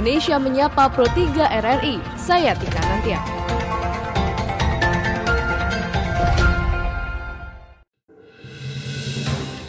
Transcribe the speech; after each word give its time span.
Indonesia 0.00 0.40
Menyapa 0.40 0.88
Pro 0.96 1.04
3 1.04 1.60
RRI. 1.60 2.00
Saya 2.16 2.56
Tika 2.56 2.80
Nantia. 2.80 3.20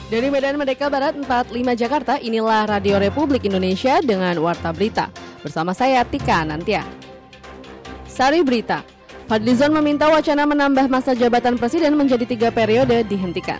Dari 0.07 0.31
Medan 0.31 0.55
Merdeka 0.55 0.87
Barat 0.87 1.19
45 1.19 1.75
Jakarta, 1.75 2.15
inilah 2.15 2.63
Radio 2.63 2.95
Republik 3.03 3.43
Indonesia 3.43 3.99
dengan 3.99 4.39
Warta 4.39 4.71
Berita. 4.71 5.11
Bersama 5.43 5.75
saya 5.75 6.07
Tika 6.07 6.47
Nantia. 6.47 6.87
Sari 8.07 8.39
Berita, 8.39 8.87
Fadlizon 9.27 9.75
meminta 9.75 10.07
wacana 10.07 10.47
menambah 10.47 10.87
masa 10.87 11.11
jabatan 11.11 11.59
presiden 11.59 11.99
menjadi 11.99 12.23
tiga 12.23 12.55
periode 12.55 13.03
dihentikan. 13.03 13.59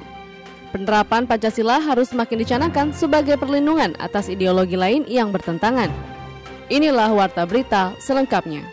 Penerapan 0.72 1.28
Pancasila 1.28 1.84
harus 1.84 2.16
semakin 2.16 2.48
dicanangkan 2.48 2.96
sebagai 2.96 3.36
perlindungan 3.36 3.92
atas 4.00 4.32
ideologi 4.32 4.80
lain 4.80 5.04
yang 5.12 5.36
bertentangan. 5.36 6.21
Inilah 6.72 7.12
Warta 7.12 7.44
Berita 7.44 7.92
selengkapnya. 8.00 8.64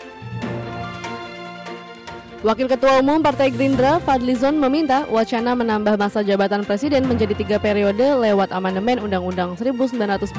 Wakil 2.46 2.70
Ketua 2.70 3.02
Umum 3.02 3.18
Partai 3.18 3.50
Gerindra 3.50 3.98
Fadlizon 3.98 4.54
meminta 4.54 5.02
wacana 5.10 5.58
menambah 5.58 5.98
masa 5.98 6.22
jabatan 6.22 6.62
presiden 6.62 7.10
menjadi 7.10 7.34
tiga 7.34 7.58
periode 7.58 8.06
lewat 8.06 8.54
amandemen 8.54 9.02
Undang-Undang 9.02 9.58
1945 9.58 10.30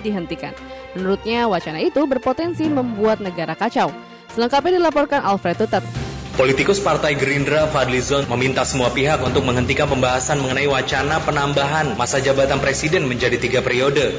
dihentikan. 0.00 0.56
Menurutnya 0.96 1.44
wacana 1.44 1.84
itu 1.84 2.00
berpotensi 2.08 2.64
membuat 2.64 3.20
negara 3.20 3.52
kacau. 3.52 3.92
Selengkapnya 4.32 4.80
dilaporkan 4.80 5.20
Alfred 5.20 5.60
Tutet. 5.60 5.84
Politikus 6.40 6.80
Partai 6.80 7.12
Gerindra 7.12 7.68
Fadlizon 7.68 8.24
meminta 8.32 8.64
semua 8.64 8.88
pihak 8.88 9.20
untuk 9.20 9.44
menghentikan 9.44 9.84
pembahasan 9.84 10.40
mengenai 10.40 10.64
wacana 10.64 11.20
penambahan 11.20 11.92
masa 12.00 12.24
jabatan 12.24 12.56
presiden 12.56 13.04
menjadi 13.04 13.36
tiga 13.36 13.60
periode. 13.60 14.16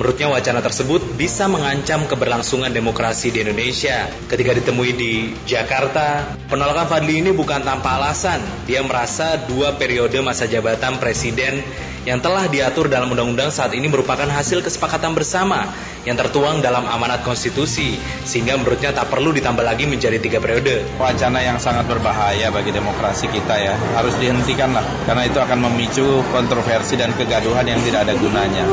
Menurutnya 0.00 0.32
wacana 0.32 0.64
tersebut 0.64 1.12
bisa 1.20 1.44
mengancam 1.44 2.08
keberlangsungan 2.08 2.72
demokrasi 2.72 3.36
di 3.36 3.44
Indonesia. 3.44 4.08
Ketika 4.32 4.56
ditemui 4.56 4.96
di 4.96 5.36
Jakarta, 5.44 6.24
penolakan 6.48 6.88
Fadli 6.88 7.20
ini 7.20 7.36
bukan 7.36 7.60
tanpa 7.60 8.00
alasan. 8.00 8.40
Dia 8.64 8.80
merasa 8.80 9.36
dua 9.44 9.76
periode 9.76 10.16
masa 10.24 10.48
jabatan 10.48 10.96
presiden 10.96 11.60
yang 12.08 12.20
telah 12.24 12.48
diatur 12.48 12.88
dalam 12.88 13.12
undang-undang 13.12 13.52
saat 13.52 13.76
ini 13.76 13.84
merupakan 13.90 14.24
hasil 14.24 14.64
kesepakatan 14.64 15.12
bersama 15.12 15.68
yang 16.08 16.16
tertuang 16.16 16.64
dalam 16.64 16.88
amanat 16.88 17.20
konstitusi 17.20 18.00
sehingga 18.24 18.56
menurutnya 18.56 18.96
tak 18.96 19.12
perlu 19.12 19.36
ditambah 19.36 19.60
lagi 19.60 19.84
menjadi 19.84 20.16
tiga 20.16 20.40
periode. 20.40 20.80
Wacana 20.96 21.44
yang 21.44 21.60
sangat 21.60 21.84
berbahaya 21.90 22.48
bagi 22.48 22.72
demokrasi 22.72 23.28
kita 23.28 23.54
ya 23.60 23.74
harus 23.96 24.16
dihentikan 24.16 24.72
lah 24.72 24.84
karena 25.04 25.28
itu 25.28 25.36
akan 25.36 25.58
memicu 25.68 26.24
kontroversi 26.32 26.96
dan 26.96 27.12
kegaduhan 27.12 27.68
yang 27.68 27.80
tidak 27.84 28.08
ada 28.08 28.14
gunanya. 28.16 28.64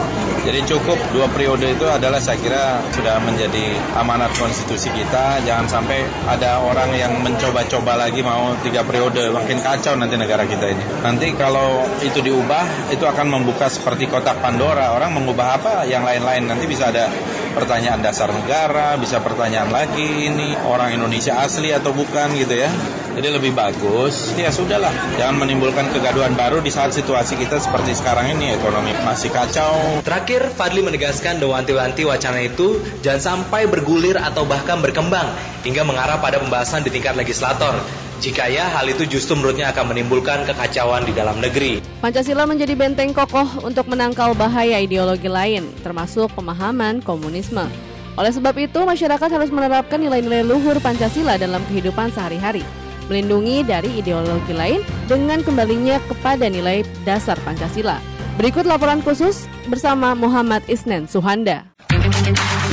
Jadi 0.47 0.64
cukup 0.64 0.95
dua 1.12 1.28
periode 1.28 1.67
itu 1.67 1.84
adalah 1.84 2.23
saya 2.23 2.39
kira 2.39 2.80
sudah 2.95 3.19
menjadi 3.19 3.75
amanat 4.00 4.31
konstitusi 4.39 4.88
kita. 4.95 5.44
Jangan 5.44 5.67
sampai 5.67 6.08
ada 6.23 6.64
orang 6.64 6.95
yang 6.95 7.19
mencoba-coba 7.19 8.00
lagi 8.00 8.23
mau 8.23 8.56
tiga 8.64 8.88
periode 8.88 9.28
makin 9.36 9.59
kacau 9.59 10.00
nanti 10.00 10.16
negara 10.16 10.47
kita 10.47 10.72
ini. 10.72 10.84
Nanti 11.03 11.36
kalau 11.36 11.84
itu 12.00 12.23
diubah 12.23 12.88
itu 12.95 13.03
akan 13.03 13.16
membuka 13.25 13.65
seperti 13.65 14.05
kotak 14.05 14.37
Pandora. 14.37 14.93
Orang 14.93 15.17
mengubah 15.17 15.57
apa 15.57 15.73
yang 15.89 16.05
lain-lain 16.05 16.45
nanti 16.45 16.69
bisa 16.69 16.93
ada 16.93 17.09
pertanyaan 17.57 18.05
dasar 18.05 18.29
negara, 18.29 18.93
bisa 19.01 19.17
pertanyaan 19.17 19.73
lagi 19.73 20.29
ini 20.29 20.53
orang 20.69 20.93
Indonesia 20.93 21.41
asli 21.41 21.73
atau 21.73 21.89
bukan 21.89 22.38
gitu 22.38 22.53
ya. 22.53 22.69
Jadi 23.17 23.33
lebih 23.33 23.57
bagus 23.57 24.38
ya 24.38 24.53
sudahlah 24.53 24.93
jangan 25.17 25.41
menimbulkan 25.41 25.89
kegaduhan 25.89 26.38
baru 26.38 26.61
di 26.61 26.69
saat 26.69 26.93
situasi 26.93 27.33
kita 27.41 27.57
seperti 27.57 27.97
sekarang 27.97 28.38
ini 28.38 28.53
ekonomi 28.53 28.93
masih 29.01 29.33
kacau. 29.33 30.05
Terakhir 30.05 30.53
Fadli 30.53 30.85
menegaskan 30.85 31.41
dewanti-wanti 31.41 32.05
wacana 32.05 32.45
itu 32.45 32.77
jangan 33.01 33.41
sampai 33.41 33.65
bergulir 33.65 34.21
atau 34.21 34.45
bahkan 34.45 34.77
berkembang 34.85 35.33
hingga 35.65 35.81
mengarah 35.81 36.21
pada 36.21 36.38
pembahasan 36.38 36.85
di 36.85 36.94
tingkat 36.94 37.17
legislator. 37.17 37.81
Jika 38.17 38.50
ya, 38.50 38.66
hal 38.73 38.89
itu 38.89 39.05
justru 39.05 39.38
menurutnya 39.38 39.69
akan 39.69 39.94
menimbulkan 39.94 40.41
kekacauan 40.50 41.05
di 41.05 41.13
dalam 41.13 41.38
negeri. 41.38 41.85
Pancasila 42.01 42.50
menjadi 42.50 42.73
benteng 42.73 43.13
kokoh 43.13 43.45
untuk 43.61 43.85
menangkal 43.85 44.33
bahaya 44.33 44.81
ideologi 44.81 45.29
lain, 45.29 45.69
termasuk 45.85 46.33
pemahaman 46.33 47.06
komunisme. 47.06 47.69
Oleh 48.17 48.33
sebab 48.33 48.57
itu, 48.57 48.81
masyarakat 48.81 49.29
harus 49.29 49.53
menerapkan 49.53 50.01
nilai-nilai 50.01 50.41
luhur 50.41 50.81
Pancasila 50.81 51.38
dalam 51.38 51.61
kehidupan 51.69 52.09
sehari-hari, 52.09 52.66
melindungi 53.06 53.61
dari 53.61 54.01
ideologi 54.01 54.50
lain 54.57 54.81
dengan 55.06 55.45
kembalinya 55.45 56.01
kepada 56.09 56.50
nilai 56.50 56.81
dasar 57.06 57.38
Pancasila. 57.45 58.01
Berikut 58.41 58.66
laporan 58.66 59.06
khusus 59.06 59.45
bersama 59.69 60.17
Muhammad 60.17 60.66
Isnen 60.66 61.06
Suhanda. 61.06 61.69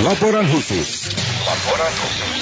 Laporan 0.01 0.49
khusus. 0.49 1.13
Laporan 1.45 1.93
khusus. 2.01 2.34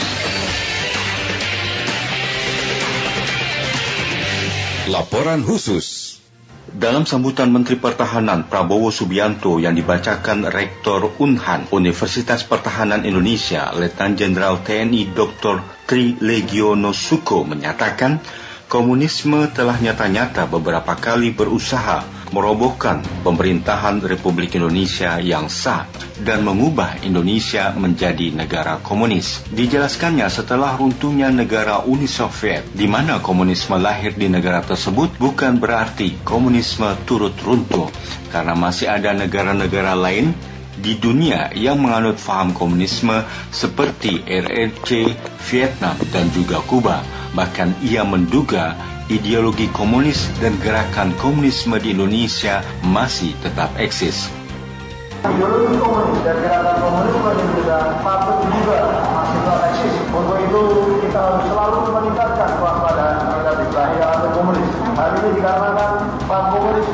Laporan 4.90 5.46
khusus. 5.46 6.18
Dalam 6.66 7.06
sambutan 7.06 7.54
Menteri 7.54 7.78
Pertahanan 7.78 8.50
Prabowo 8.50 8.90
Subianto 8.90 9.62
yang 9.62 9.78
dibacakan 9.78 10.50
Rektor 10.50 11.22
Unhan 11.22 11.70
Universitas 11.70 12.42
Pertahanan 12.42 13.06
Indonesia, 13.06 13.70
Letnan 13.70 14.18
Jenderal 14.18 14.58
TNI 14.66 15.14
Dr. 15.14 15.62
Tri 15.86 16.18
Legiono 16.18 16.90
Suko 16.90 17.46
menyatakan, 17.46 18.18
komunisme 18.66 19.46
telah 19.54 19.78
nyata-nyata 19.78 20.50
beberapa 20.50 20.98
kali 20.98 21.30
berusaha 21.30 22.21
merobohkan 22.32 23.04
pemerintahan 23.22 24.00
Republik 24.00 24.56
Indonesia 24.56 25.20
yang 25.20 25.46
sah 25.52 25.86
dan 26.24 26.42
mengubah 26.42 27.04
Indonesia 27.04 27.70
menjadi 27.76 28.32
negara 28.32 28.80
komunis. 28.80 29.44
Dijelaskannya 29.52 30.26
setelah 30.32 30.74
runtuhnya 30.80 31.28
negara 31.28 31.84
Uni 31.84 32.08
Soviet, 32.08 32.64
di 32.72 32.88
mana 32.88 33.20
komunisme 33.20 33.76
lahir 33.76 34.16
di 34.16 34.32
negara 34.32 34.64
tersebut 34.64 35.20
bukan 35.20 35.60
berarti 35.60 36.18
komunisme 36.24 36.88
turut 37.04 37.36
runtuh, 37.44 37.92
karena 38.32 38.56
masih 38.56 38.88
ada 38.88 39.12
negara-negara 39.12 39.92
lain 39.92 40.32
di 40.82 40.96
dunia 40.98 41.52
yang 41.54 41.78
menganut 41.78 42.16
faham 42.18 42.50
komunisme 42.56 43.22
seperti 43.52 44.24
RRC, 44.24 45.14
Vietnam, 45.52 45.94
dan 46.10 46.26
juga 46.32 46.58
Kuba. 46.64 47.04
Bahkan 47.32 47.84
ia 47.86 48.04
menduga 48.04 48.76
ideologi 49.12 49.68
komunis 49.76 50.32
dan 50.40 50.56
gerakan 50.56 51.12
komunisme 51.20 51.76
di 51.76 51.92
Indonesia 51.92 52.64
masih 52.80 53.36
tetap 53.44 53.68
eksis. 53.76 54.32
Ideologi 55.20 55.76
komunis 55.76 56.16
dan 56.24 56.40
gerakan 56.40 56.76
komunisme 56.80 57.28
di 57.36 57.42
Indonesia 57.44 57.78
patut 58.00 58.40
juga 58.48 58.78
masih 59.12 59.36
tetap 59.36 59.60
eksis. 59.68 59.94
Untuk 60.08 60.38
itu 60.40 60.60
kita 61.04 61.18
harus 61.20 61.44
selalu 61.44 61.78
meningkatkan 61.92 62.48
kewaspadaan 62.56 63.16
terhadap 63.28 63.56
bahaya 63.68 64.08
komunis. 64.32 64.70
Hal 64.96 65.08
ini 65.20 65.28
dikarenakan 65.36 65.90
paham 66.24 66.46
komunis 66.56 66.86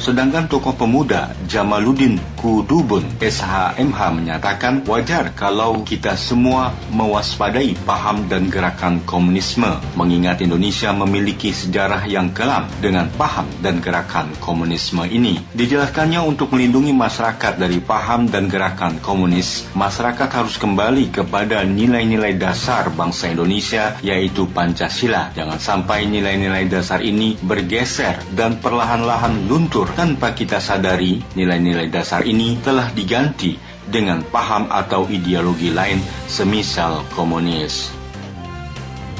Sedangkan 0.00 0.48
tokoh 0.48 0.72
pemuda 0.72 1.36
Jamaluddin 1.44 2.16
Kudubun 2.40 3.04
SHMH 3.20 4.00
menyatakan 4.16 4.80
wajar 4.88 5.36
kalau 5.36 5.84
kita 5.84 6.16
semua 6.16 6.72
mewaspadai 6.88 7.76
paham 7.84 8.24
dan 8.24 8.48
gerakan 8.48 9.04
komunisme 9.04 9.68
mengingat 10.00 10.40
Indonesia 10.40 10.96
memiliki 10.96 11.52
sejarah 11.52 12.08
yang 12.08 12.32
kelam 12.32 12.64
dengan 12.80 13.12
paham 13.12 13.44
dan 13.60 13.84
gerakan 13.84 14.32
komunisme 14.40 15.04
ini. 15.04 15.36
Dijelaskannya 15.52 16.24
untuk 16.24 16.56
melindungi 16.56 16.96
masyarakat 16.96 17.60
dari 17.60 17.84
paham 17.84 18.24
dan 18.24 18.48
gerakan 18.48 19.04
komunis, 19.04 19.68
masyarakat 19.76 20.32
harus 20.32 20.56
kembali 20.56 21.12
kepada 21.12 21.60
nilai-nilai 21.68 22.40
dasar 22.40 22.88
bangsa 22.88 23.28
Indonesia 23.36 24.00
yaitu 24.00 24.48
Pancasila. 24.48 25.36
Jangan 25.36 25.60
sampai 25.60 26.08
nilai-nilai 26.08 26.72
dasar 26.72 27.04
ini 27.04 27.36
bergeser 27.36 28.16
dan 28.32 28.56
perlahan-lahan 28.64 29.44
luntur 29.44 29.89
tanpa 29.92 30.32
kita 30.34 30.58
sadari 30.62 31.22
nilai-nilai 31.34 31.90
dasar 31.90 32.22
ini 32.26 32.58
telah 32.62 32.90
diganti 32.94 33.58
dengan 33.90 34.22
paham 34.22 34.70
atau 34.70 35.10
ideologi 35.10 35.74
lain 35.74 35.98
semisal 36.30 37.02
komunis. 37.14 37.90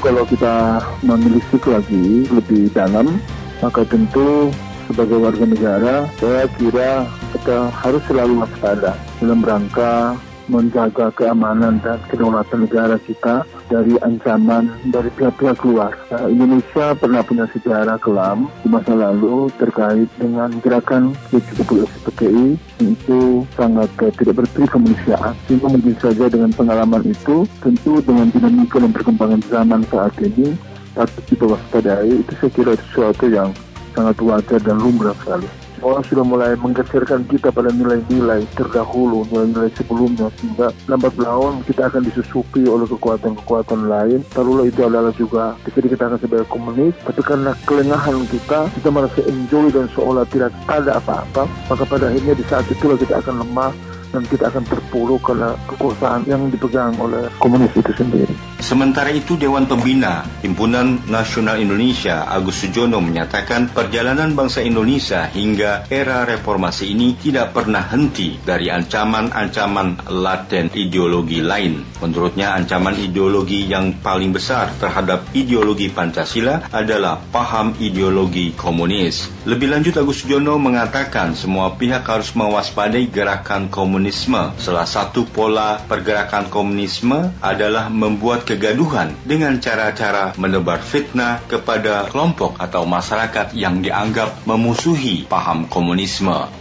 Kalau 0.01 0.25
kita 0.25 0.81
menelisik 1.05 1.69
lagi 1.69 2.25
lebih 2.33 2.73
dalam, 2.73 3.21
maka 3.61 3.85
tentu 3.85 4.49
sebagai 4.89 5.21
warga 5.21 5.45
negara, 5.45 5.95
saya 6.17 6.49
kira 6.57 7.05
kita 7.37 7.69
harus 7.69 8.03
selalu 8.09 8.43
waspada 8.43 8.97
dalam 9.21 9.45
rangka 9.45 10.17
menjaga 10.51 11.15
keamanan 11.15 11.79
dan 11.79 12.03
kedaulatan 12.11 12.67
negara 12.67 12.97
kita 13.07 13.47
dari 13.71 13.95
ancaman 14.03 14.75
dari 14.91 15.09
pihak-pihak 15.15 15.63
luar. 15.63 15.95
Nah, 16.11 16.27
Indonesia 16.27 16.93
pernah 16.99 17.23
punya 17.23 17.47
sejarah 17.55 17.97
kelam 18.03 18.51
di 18.61 18.69
masa 18.69 18.93
lalu 18.99 19.47
terkait 19.57 20.11
dengan 20.19 20.51
gerakan 20.59 21.15
PKI 21.31 22.59
itu 22.83 23.47
sangat 23.55 23.89
tidak 24.19 24.43
berperi 24.43 24.67
kemanusiaan. 24.67 25.33
Sehingga 25.47 25.71
mungkin 25.71 25.95
saja 26.03 26.27
dengan 26.27 26.51
pengalaman 26.51 27.07
itu, 27.07 27.47
tentu 27.63 28.03
dengan 28.03 28.27
dinamika 28.35 28.83
dan 28.83 28.91
perkembangan 28.91 29.41
zaman 29.47 29.81
saat 29.87 30.13
ini, 30.19 30.59
patut 30.93 31.25
kita 31.31 31.45
waspadai, 31.47 32.11
itu 32.11 32.33
saya 32.43 32.51
kira 32.51 32.73
sesuatu 32.75 33.25
yang 33.31 33.55
sangat 33.95 34.17
wajar 34.19 34.61
dan 34.61 34.77
lumrah 34.83 35.15
sekali. 35.23 35.60
Orang 35.81 36.03
sudah 36.07 36.25
mulai 36.25 36.53
menggeserkan 36.57 37.25
kita 37.29 37.53
pada 37.53 37.73
nilai-nilai 37.73 38.45
terdahulu, 38.57 39.27
nilai-nilai 39.33 39.71
sebelumnya 39.77 40.29
sehingga 40.39 40.73
lambat 40.87 41.15
laun 41.17 41.65
kita 41.65 41.89
akan 41.89 42.05
disusupi 42.07 42.65
oleh 42.69 42.87
kekuatan-kekuatan 42.89 43.89
lain. 43.89 44.21
Taruhlah 44.33 44.67
itu 44.69 44.81
adalah 44.85 45.13
juga 45.17 45.57
ketika 45.67 45.87
kita 45.93 46.03
akan 46.13 46.19
sebagai 46.21 46.47
komunis, 46.49 46.95
tapi 47.05 47.21
karena 47.25 47.53
kelengahan 47.65 48.17
kita, 48.29 48.69
kita 48.77 48.89
merasa 48.89 49.21
enjoy 49.27 49.67
dan 49.73 49.87
seolah 49.93 50.25
tidak 50.29 50.53
ada 50.69 51.01
apa-apa, 51.01 51.45
maka 51.69 51.83
pada 51.85 52.09
akhirnya 52.09 52.35
di 52.37 52.45
saat 52.47 52.65
itulah 52.69 52.97
kita 52.97 53.21
akan 53.21 53.45
lemah 53.45 53.73
dan 54.11 54.23
kita 54.27 54.51
akan 54.51 54.65
terpuruk 54.67 55.23
karena 55.23 55.55
kekuasaan 55.71 56.27
yang 56.27 56.51
dipegang 56.51 56.95
oleh 56.99 57.31
komunis 57.39 57.71
itu 57.75 57.93
sendiri. 57.95 58.35
Sementara 58.61 59.09
itu 59.09 59.41
Dewan 59.41 59.65
Pembina 59.65 60.21
Himpunan 60.45 61.01
Nasional 61.09 61.65
Indonesia 61.65 62.29
Agus 62.29 62.61
Sujono 62.61 63.01
menyatakan 63.01 63.73
perjalanan 63.73 64.37
bangsa 64.37 64.61
Indonesia 64.61 65.25
hingga 65.33 65.89
era 65.89 66.29
reformasi 66.29 66.93
ini 66.93 67.17
tidak 67.17 67.57
pernah 67.57 67.81
henti 67.89 68.37
dari 68.37 68.69
ancaman-ancaman 68.69 70.13
laten 70.13 70.69
ideologi 70.77 71.41
lain. 71.41 71.83
Menurutnya 72.05 72.53
ancaman 72.53 73.01
ideologi 73.01 73.65
yang 73.65 73.97
paling 74.05 74.37
besar 74.37 74.71
terhadap 74.77 75.25
ideologi 75.33 75.89
Pancasila 75.89 76.69
adalah 76.69 77.17
paham 77.33 77.73
ideologi 77.81 78.53
komunis. 78.53 79.33
Lebih 79.49 79.73
lanjut 79.73 79.97
Agus 79.97 80.21
Sujono 80.21 80.61
mengatakan 80.61 81.33
semua 81.33 81.81
pihak 81.81 82.05
harus 82.05 82.37
mewaspadai 82.37 83.09
gerakan 83.09 83.73
komunisme. 84.01 84.57
Salah 84.57 84.89
satu 84.89 85.29
pola 85.29 85.77
pergerakan 85.85 86.49
komunisme 86.49 87.37
adalah 87.45 87.93
membuat 87.93 88.49
kegaduhan 88.49 89.13
dengan 89.29 89.61
cara-cara 89.61 90.33
menebar 90.41 90.81
fitnah 90.81 91.45
kepada 91.45 92.09
kelompok 92.09 92.57
atau 92.57 92.89
masyarakat 92.89 93.53
yang 93.53 93.85
dianggap 93.85 94.49
memusuhi 94.49 95.29
paham 95.29 95.69
komunisme. 95.69 96.60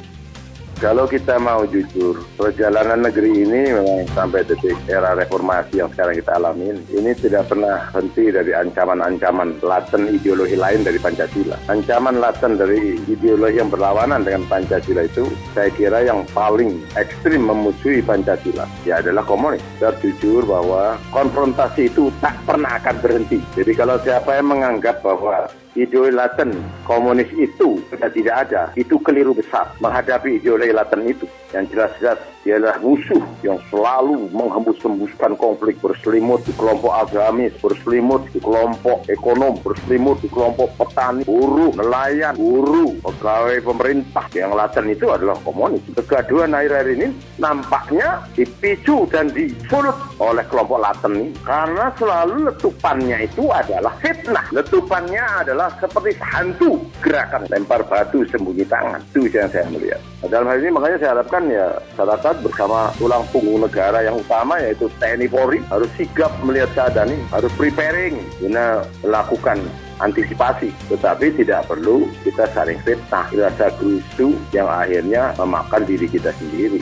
Kalau 0.80 1.12
kita 1.12 1.36
mau 1.44 1.68
jujur, 1.68 2.24
perjalanan 2.40 3.04
negeri 3.04 3.44
ini 3.44 3.76
memang 3.76 4.08
sampai 4.16 4.48
detik 4.48 4.80
era 4.88 5.12
reformasi 5.12 5.84
yang 5.84 5.92
sekarang 5.92 6.24
kita 6.24 6.40
alamin, 6.40 6.80
ini 6.96 7.12
tidak 7.20 7.52
pernah 7.52 7.92
henti 7.92 8.31
dari 8.31 8.56
ancaman-ancaman 8.56 9.60
laten 9.60 10.08
ideologi 10.08 10.56
lain 10.56 10.88
dari 10.88 10.96
Pancasila. 10.96 11.60
Ancaman 11.68 12.24
laten 12.24 12.56
dari 12.56 12.96
ideologi 13.12 13.60
yang 13.60 13.68
berlawanan 13.68 14.24
dengan 14.24 14.48
Pancasila 14.48 15.04
itu, 15.04 15.28
saya 15.52 15.68
kira 15.76 16.08
yang 16.08 16.24
paling 16.31 16.80
ekstrim 16.96 17.44
memusuhi 17.44 18.00
Pancasila, 18.00 18.64
ya 18.88 19.04
adalah 19.04 19.28
komunis. 19.28 19.60
Saya 19.84 19.92
jujur 20.00 20.48
bahwa 20.48 20.96
konfrontasi 21.12 21.92
itu 21.92 22.08
tak 22.24 22.40
pernah 22.48 22.80
akan 22.80 22.96
berhenti. 23.04 23.44
Jadi 23.52 23.75
kalau 23.75 24.00
siapa 24.00 24.32
yang 24.32 24.48
menganggap 24.48 25.04
bahwa 25.04 25.52
ideologi 25.77 26.16
laten 26.16 26.50
komunis 26.88 27.30
itu 27.36 27.83
sudah 27.92 28.10
tidak 28.10 28.36
ada, 28.48 28.62
itu 28.74 28.98
keliru 29.01 29.36
besar 29.36 29.69
menghadapi 29.83 30.42
ideologi 30.42 30.74
laten 30.74 31.01
itu. 31.06 31.25
Yang 31.50 31.74
jelas-jelas 31.74 32.19
adalah 32.45 32.77
musuh 32.81 33.21
yang 33.44 33.57
selalu 33.68 34.30
menghembus-hembuskan 34.31 35.36
konflik 35.36 35.75
berselimut 35.83 36.42
di 36.45 36.54
kelompok 36.56 36.94
agamis, 36.95 37.54
berselimut 37.60 38.24
di 38.31 38.39
kelompok 38.39 39.06
ekonom, 39.12 39.60
berselimut 39.60 40.18
di 40.24 40.30
kelompok 40.31 40.71
petani, 40.80 41.27
buruh, 41.27 41.74
nelayan, 41.75 42.33
buruh, 42.39 42.95
pegawai 43.04 43.60
pemerintah. 43.65 44.25
Yang 44.31 44.51
laten 44.56 44.86
itu 44.94 45.06
adalah 45.12 45.36
komunis. 45.44 45.83
Kegaduhan 45.94 46.56
akhir-akhir 46.56 46.89
ini 46.95 47.07
nampaknya 47.38 48.24
dipicu 48.33 49.10
dan 49.12 49.30
disulut 49.33 49.98
oleh 50.22 50.45
kelompok 50.48 50.80
laten 50.80 51.12
ini 51.19 51.30
karena 51.44 51.92
selalu 52.00 52.50
letupannya 52.50 53.25
itu 53.27 53.44
adalah 53.51 53.92
fitnah. 54.00 54.45
Letupannya 54.56 55.24
adalah 55.44 55.59
seperti 55.82 56.16
hantu 56.24 56.80
gerakan 57.04 57.44
lempar 57.52 57.84
batu 57.84 58.24
sembunyi 58.32 58.64
tangan. 58.64 59.04
Itu 59.12 59.28
yang 59.28 59.52
saya 59.52 59.68
melihat. 59.68 60.00
Dalam 60.24 60.48
hal 60.48 60.64
ini 60.64 60.72
makanya 60.72 60.98
saya 61.00 61.12
harapkan 61.20 61.44
ya 61.52 61.68
masyarakat 61.96 62.36
bersama 62.46 62.94
tulang 62.96 63.24
punggung 63.34 63.60
negara 63.60 64.00
yang 64.00 64.16
utama 64.16 64.56
yaitu 64.64 64.88
TNI 65.04 65.28
Polri 65.28 65.60
harus 65.68 65.92
sigap 66.00 66.32
melihat 66.46 66.72
keadaan 66.72 67.12
ini, 67.12 67.24
harus 67.34 67.52
preparing 67.60 68.16
guna 68.40 68.88
melakukan 69.04 69.60
antisipasi. 70.00 70.72
Tetapi 70.88 71.36
tidak 71.44 71.68
perlu 71.68 72.08
kita 72.24 72.48
saling 72.56 72.80
fitnah, 72.88 73.28
rasa 73.36 73.68
gerusu 73.76 74.40
yang 74.56 74.72
akhirnya 74.72 75.36
memakan 75.36 75.84
diri 75.84 76.08
kita 76.08 76.32
sendiri. 76.40 76.80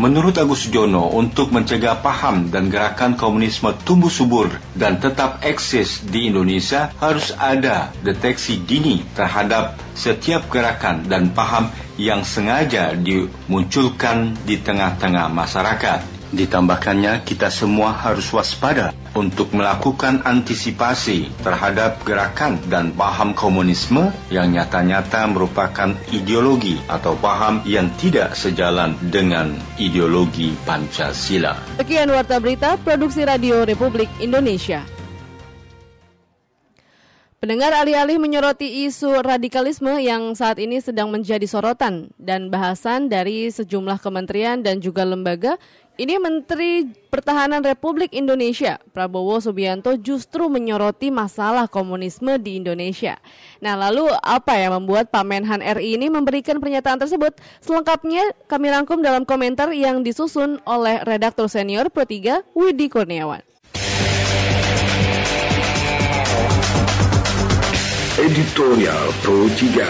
Menurut 0.00 0.32
Agus 0.40 0.64
Jono, 0.72 1.12
untuk 1.12 1.52
mencegah 1.52 2.00
paham 2.00 2.48
dan 2.48 2.72
gerakan 2.72 3.20
komunisme 3.20 3.68
tumbuh 3.84 4.08
subur 4.08 4.48
dan 4.72 4.96
tetap 4.96 5.44
eksis 5.44 6.08
di 6.08 6.32
Indonesia, 6.32 6.88
harus 6.96 7.36
ada 7.36 7.92
deteksi 8.00 8.64
dini 8.64 9.04
terhadap 9.12 9.76
setiap 9.92 10.48
gerakan 10.48 11.04
dan 11.04 11.36
paham 11.36 11.68
yang 12.00 12.24
sengaja 12.24 12.96
dimunculkan 12.96 14.40
di 14.48 14.56
tengah-tengah 14.56 15.28
masyarakat. 15.28 16.19
Ditambahkannya, 16.30 17.26
kita 17.26 17.50
semua 17.50 17.90
harus 17.90 18.30
waspada 18.30 18.94
untuk 19.18 19.50
melakukan 19.50 20.22
antisipasi 20.22 21.26
terhadap 21.42 21.98
gerakan 22.06 22.62
dan 22.70 22.94
paham 22.94 23.34
komunisme 23.34 24.14
yang 24.30 24.54
nyata-nyata 24.54 25.26
merupakan 25.26 25.90
ideologi 26.14 26.78
atau 26.86 27.18
paham 27.18 27.66
yang 27.66 27.90
tidak 27.98 28.38
sejalan 28.38 28.94
dengan 29.10 29.58
ideologi 29.74 30.54
Pancasila. 30.62 31.58
Sekian 31.82 32.14
Warta 32.14 32.38
Berita, 32.38 32.78
Produksi 32.78 33.26
Radio 33.26 33.66
Republik 33.66 34.06
Indonesia. 34.22 35.00
Pendengar 37.40 37.72
alih-alih 37.72 38.20
menyoroti 38.20 38.84
isu 38.84 39.16
radikalisme 39.24 39.96
yang 39.96 40.36
saat 40.36 40.60
ini 40.60 40.76
sedang 40.76 41.08
menjadi 41.08 41.48
sorotan 41.48 42.12
dan 42.20 42.52
bahasan 42.52 43.08
dari 43.08 43.48
sejumlah 43.48 43.96
kementerian 43.96 44.60
dan 44.60 44.76
juga 44.84 45.08
lembaga, 45.08 45.56
ini 46.00 46.16
Menteri 46.16 46.88
Pertahanan 47.12 47.60
Republik 47.60 48.16
Indonesia, 48.16 48.80
Prabowo 48.96 49.36
Subianto 49.36 50.00
justru 50.00 50.48
menyoroti 50.48 51.12
masalah 51.12 51.68
komunisme 51.68 52.40
di 52.40 52.56
Indonesia. 52.56 53.20
Nah, 53.60 53.76
lalu 53.76 54.08
apa 54.24 54.56
yang 54.56 54.80
membuat 54.80 55.12
Pak 55.12 55.20
Menhan 55.28 55.60
RI 55.60 56.00
ini 56.00 56.08
memberikan 56.08 56.56
pernyataan 56.56 56.96
tersebut? 57.04 57.36
Selengkapnya 57.60 58.32
kami 58.48 58.72
rangkum 58.72 59.04
dalam 59.04 59.28
komentar 59.28 59.76
yang 59.76 60.00
disusun 60.00 60.64
oleh 60.64 61.04
redaktur 61.04 61.52
senior 61.52 61.92
Pro 61.92 62.08
3 62.08 62.48
Widi 62.56 62.88
Kurniawan. 62.88 63.44
Editorial 68.16 69.04
Pro 69.20 69.48
3 69.52 69.84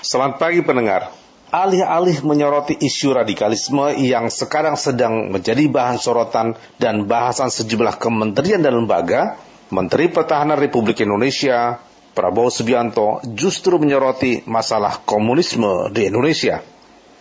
Selamat 0.00 0.38
pagi 0.38 0.62
pendengar. 0.64 1.25
Alih-alih 1.46 2.26
menyoroti 2.26 2.74
isu 2.74 3.14
radikalisme 3.14 3.94
yang 4.02 4.26
sekarang 4.26 4.74
sedang 4.74 5.30
menjadi 5.30 5.70
bahan 5.70 5.94
sorotan 5.94 6.58
dan 6.82 7.06
bahasan 7.06 7.54
sejumlah 7.54 8.02
kementerian 8.02 8.58
dan 8.58 8.74
lembaga, 8.74 9.38
Menteri 9.70 10.10
Pertahanan 10.10 10.58
Republik 10.58 11.06
Indonesia 11.06 11.78
Prabowo 12.18 12.50
Subianto 12.50 13.22
justru 13.30 13.78
menyoroti 13.78 14.42
masalah 14.50 14.98
komunisme 15.06 15.86
di 15.94 16.10
Indonesia. 16.10 16.66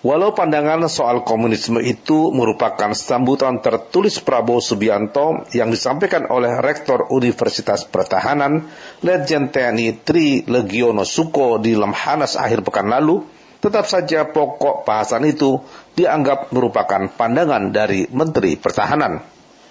Walau 0.06 0.34
pandangan 0.34 0.86
soal 0.90 1.22
komunisme 1.22 1.82
itu 1.82 2.30
merupakan 2.34 2.94
sambutan 2.98 3.62
tertulis 3.62 4.18
Prabowo 4.22 4.58
Subianto 4.58 5.46
yang 5.54 5.70
disampaikan 5.70 6.30
oleh 6.34 6.62
Rektor 6.66 7.14
Universitas 7.14 7.86
Pertahanan, 7.86 8.70
Letjen 9.06 9.54
TNI 9.54 10.02
Tri 10.02 10.46
Legiono 10.50 11.06
Suko 11.06 11.62
di 11.62 11.78
Lemhanas 11.78 12.38
akhir 12.38 12.66
pekan 12.66 12.90
lalu, 12.90 13.35
tetap 13.66 13.90
saja 13.90 14.30
pokok 14.30 14.86
bahasan 14.86 15.26
itu 15.26 15.58
dianggap 15.98 16.54
merupakan 16.54 17.10
pandangan 17.10 17.74
dari 17.74 18.06
Menteri 18.14 18.62
Pertahanan. 18.62 19.26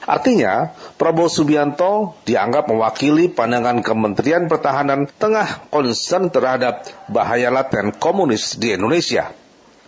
Artinya, 0.05 0.75
Prabowo 0.99 1.31
Subianto 1.31 2.19
dianggap 2.29 2.69
mewakili 2.69 3.31
pandangan 3.31 3.81
Kementerian 3.81 4.51
Pertahanan 4.51 5.09
tengah 5.09 5.71
konsen 5.73 6.29
terhadap 6.29 6.85
bahaya 7.09 7.49
laten 7.49 7.95
komunis 7.97 8.61
di 8.61 8.77
Indonesia. 8.77 9.33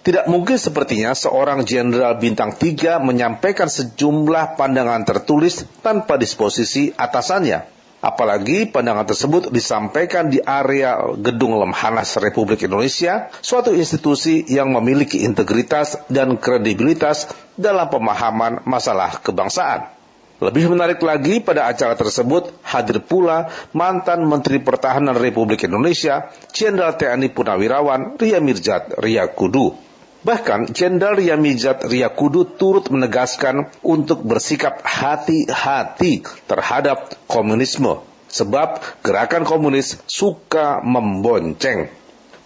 Tidak 0.06 0.30
mungkin 0.30 0.54
sepertinya 0.54 1.12
seorang 1.12 1.66
jenderal 1.66 2.16
bintang 2.22 2.54
3 2.54 3.02
menyampaikan 3.02 3.66
sejumlah 3.66 4.54
pandangan 4.54 5.02
tertulis 5.02 5.66
tanpa 5.82 6.14
disposisi 6.14 6.94
atasannya. 6.94 7.75
Apalagi 8.06 8.70
pandangan 8.70 9.02
tersebut 9.02 9.50
disampaikan 9.50 10.30
di 10.30 10.38
area 10.38 10.94
Gedung 11.18 11.58
Lemhanas 11.58 12.14
Republik 12.22 12.62
Indonesia, 12.62 13.26
suatu 13.42 13.74
institusi 13.74 14.46
yang 14.46 14.70
memiliki 14.70 15.26
integritas 15.26 15.98
dan 16.06 16.38
kredibilitas 16.38 17.26
dalam 17.58 17.90
pemahaman 17.90 18.62
masalah 18.62 19.18
kebangsaan. 19.18 19.90
Lebih 20.38 20.70
menarik 20.70 21.02
lagi 21.02 21.42
pada 21.42 21.66
acara 21.66 21.98
tersebut 21.98 22.54
hadir 22.62 23.02
pula 23.02 23.50
mantan 23.74 24.22
Menteri 24.22 24.62
Pertahanan 24.62 25.18
Republik 25.18 25.66
Indonesia, 25.66 26.30
Jenderal 26.54 26.94
TNI 26.94 27.26
Purnawirawan 27.34 28.22
Ria 28.22 28.38
Mirjat 28.38 29.02
Ria 29.02 29.26
Kudu. 29.26 29.85
Bahkan 30.26 30.74
Jenderal 30.74 31.22
Yamijat 31.22 31.86
Riyakudu 31.86 32.58
turut 32.58 32.90
menegaskan 32.90 33.70
untuk 33.86 34.26
bersikap 34.26 34.82
hati-hati 34.82 36.26
terhadap 36.50 37.14
komunisme. 37.30 38.02
sebab 38.26 38.82
gerakan 39.00 39.46
komunis 39.46 40.02
suka 40.10 40.82
membonceng. 40.82 41.88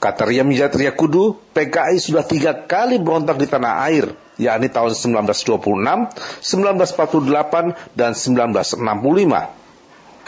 Kata 0.00 0.24
Ria 0.24 0.44
Mijatria 0.48 0.96
Kudu, 0.96 1.36
PKI 1.52 2.00
sudah 2.00 2.24
tiga 2.24 2.56
kali 2.64 2.96
berontak 2.96 3.36
di 3.36 3.44
tanah 3.44 3.84
air, 3.84 4.08
yakni 4.40 4.72
tahun 4.72 4.96
1926, 4.96 5.60
1948, 6.40 7.76
dan 7.92 8.16
1965. 8.16 9.59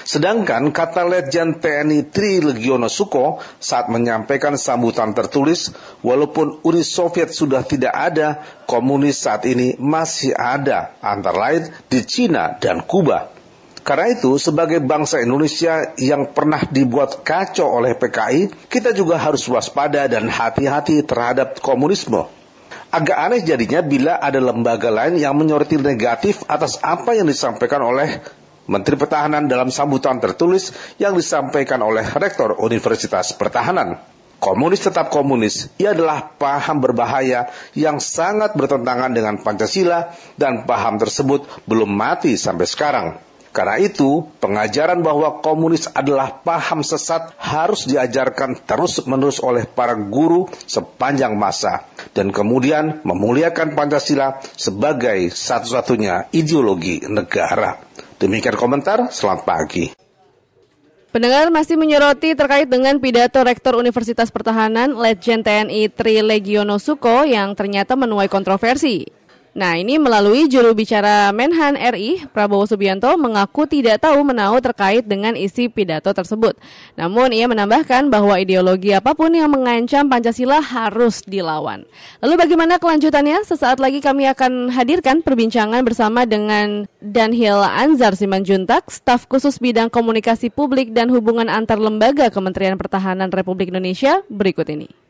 Sedangkan 0.02 0.74
kata 0.74 1.06
Letjen 1.06 1.62
TNI 1.62 2.10
Tri 2.10 2.42
Legiono 2.42 2.90
Suko 2.90 3.38
saat 3.62 3.86
menyampaikan 3.86 4.58
sambutan 4.58 5.14
tertulis, 5.14 5.70
walaupun 6.02 6.58
Uni 6.66 6.82
Soviet 6.82 7.30
sudah 7.30 7.62
tidak 7.62 7.94
ada, 7.94 8.42
komunis 8.66 9.22
saat 9.22 9.46
ini 9.46 9.78
masih 9.78 10.34
ada, 10.34 10.98
antara 10.98 11.38
lain 11.38 11.62
di 11.86 12.02
Cina 12.02 12.58
dan 12.58 12.82
Kuba. 12.82 13.30
Karena 13.82 14.14
itu, 14.14 14.38
sebagai 14.38 14.78
bangsa 14.78 15.18
Indonesia 15.18 15.90
yang 15.98 16.30
pernah 16.30 16.62
dibuat 16.62 17.26
kacau 17.26 17.66
oleh 17.66 17.98
PKI, 17.98 18.70
kita 18.70 18.94
juga 18.94 19.18
harus 19.18 19.42
waspada 19.50 20.06
dan 20.06 20.30
hati-hati 20.30 21.02
terhadap 21.02 21.58
komunisme. 21.58 22.30
Agak 22.94 23.18
aneh 23.18 23.42
jadinya 23.42 23.82
bila 23.82 24.20
ada 24.20 24.38
lembaga 24.38 24.92
lain 24.92 25.18
yang 25.18 25.34
menyoroti 25.34 25.80
negatif 25.80 26.46
atas 26.46 26.78
apa 26.84 27.16
yang 27.16 27.26
disampaikan 27.26 27.82
oleh 27.82 28.22
Menteri 28.70 28.94
Pertahanan 28.94 29.50
dalam 29.50 29.74
sambutan 29.74 30.22
tertulis 30.22 30.70
yang 31.02 31.18
disampaikan 31.18 31.82
oleh 31.82 32.06
Rektor 32.06 32.58
Universitas 32.62 33.34
Pertahanan. 33.34 33.98
Komunis 34.42 34.82
tetap 34.82 35.14
komunis, 35.14 35.70
ia 35.78 35.94
adalah 35.94 36.34
paham 36.34 36.82
berbahaya 36.82 37.54
yang 37.78 38.02
sangat 38.02 38.58
bertentangan 38.58 39.14
dengan 39.14 39.38
Pancasila 39.38 40.10
dan 40.34 40.66
paham 40.66 40.98
tersebut 40.98 41.46
belum 41.70 41.86
mati 41.86 42.34
sampai 42.34 42.66
sekarang. 42.66 43.06
Karena 43.52 43.76
itu, 43.78 44.24
pengajaran 44.40 45.04
bahwa 45.04 45.44
komunis 45.44 45.84
adalah 45.92 46.40
paham 46.40 46.80
sesat 46.80 47.36
harus 47.36 47.84
diajarkan 47.84 48.64
terus-menerus 48.64 49.44
oleh 49.44 49.68
para 49.68 49.92
guru 49.92 50.48
sepanjang 50.64 51.36
masa 51.36 51.84
dan 52.16 52.32
kemudian 52.32 53.04
memuliakan 53.04 53.76
Pancasila 53.76 54.40
sebagai 54.56 55.28
satu-satunya 55.28 56.32
ideologi 56.32 57.04
negara. 57.04 57.76
Demikian 58.22 58.54
komentar, 58.54 59.10
selamat 59.10 59.42
pagi. 59.42 59.90
Pendengar 61.10 61.50
masih 61.50 61.74
menyoroti 61.74 62.38
terkait 62.38 62.70
dengan 62.70 62.94
pidato 63.02 63.42
Rektor 63.42 63.74
Universitas 63.74 64.30
Pertahanan 64.30 64.94
Letjen 64.94 65.42
TNI 65.42 65.90
Tri 65.90 66.22
Legiono 66.22 66.78
Suko 66.78 67.26
yang 67.26 67.58
ternyata 67.58 67.98
menuai 67.98 68.30
kontroversi. 68.30 69.10
Nah, 69.52 69.76
ini 69.76 70.00
melalui 70.00 70.48
juru 70.48 70.72
bicara 70.72 71.28
Menhan 71.28 71.76
RI, 71.76 72.24
Prabowo 72.32 72.64
Subianto 72.64 73.12
mengaku 73.20 73.68
tidak 73.68 74.00
tahu 74.00 74.24
menau 74.24 74.56
terkait 74.64 75.04
dengan 75.04 75.36
isi 75.36 75.68
pidato 75.68 76.08
tersebut. 76.08 76.56
Namun, 76.96 77.36
ia 77.36 77.44
menambahkan 77.44 78.08
bahwa 78.08 78.40
ideologi 78.40 78.96
apa 78.96 79.12
pun 79.12 79.28
yang 79.28 79.52
mengancam 79.52 80.08
Pancasila 80.08 80.56
harus 80.56 81.20
dilawan. 81.28 81.84
Lalu 82.24 82.34
bagaimana 82.40 82.80
kelanjutannya? 82.80 83.44
Sesaat 83.44 83.76
lagi 83.76 84.00
kami 84.00 84.24
akan 84.32 84.72
hadirkan 84.72 85.20
perbincangan 85.20 85.84
bersama 85.84 86.24
dengan 86.24 86.88
Danhil 87.04 87.60
Anzar 87.60 88.16
Simanjuntak, 88.16 88.88
staf 88.88 89.28
khusus 89.28 89.60
bidang 89.60 89.92
komunikasi 89.92 90.48
publik 90.48 90.96
dan 90.96 91.12
hubungan 91.12 91.52
antar 91.52 91.76
lembaga 91.76 92.32
Kementerian 92.32 92.80
Pertahanan 92.80 93.28
Republik 93.28 93.68
Indonesia 93.68 94.24
berikut 94.32 94.64
ini. 94.72 95.01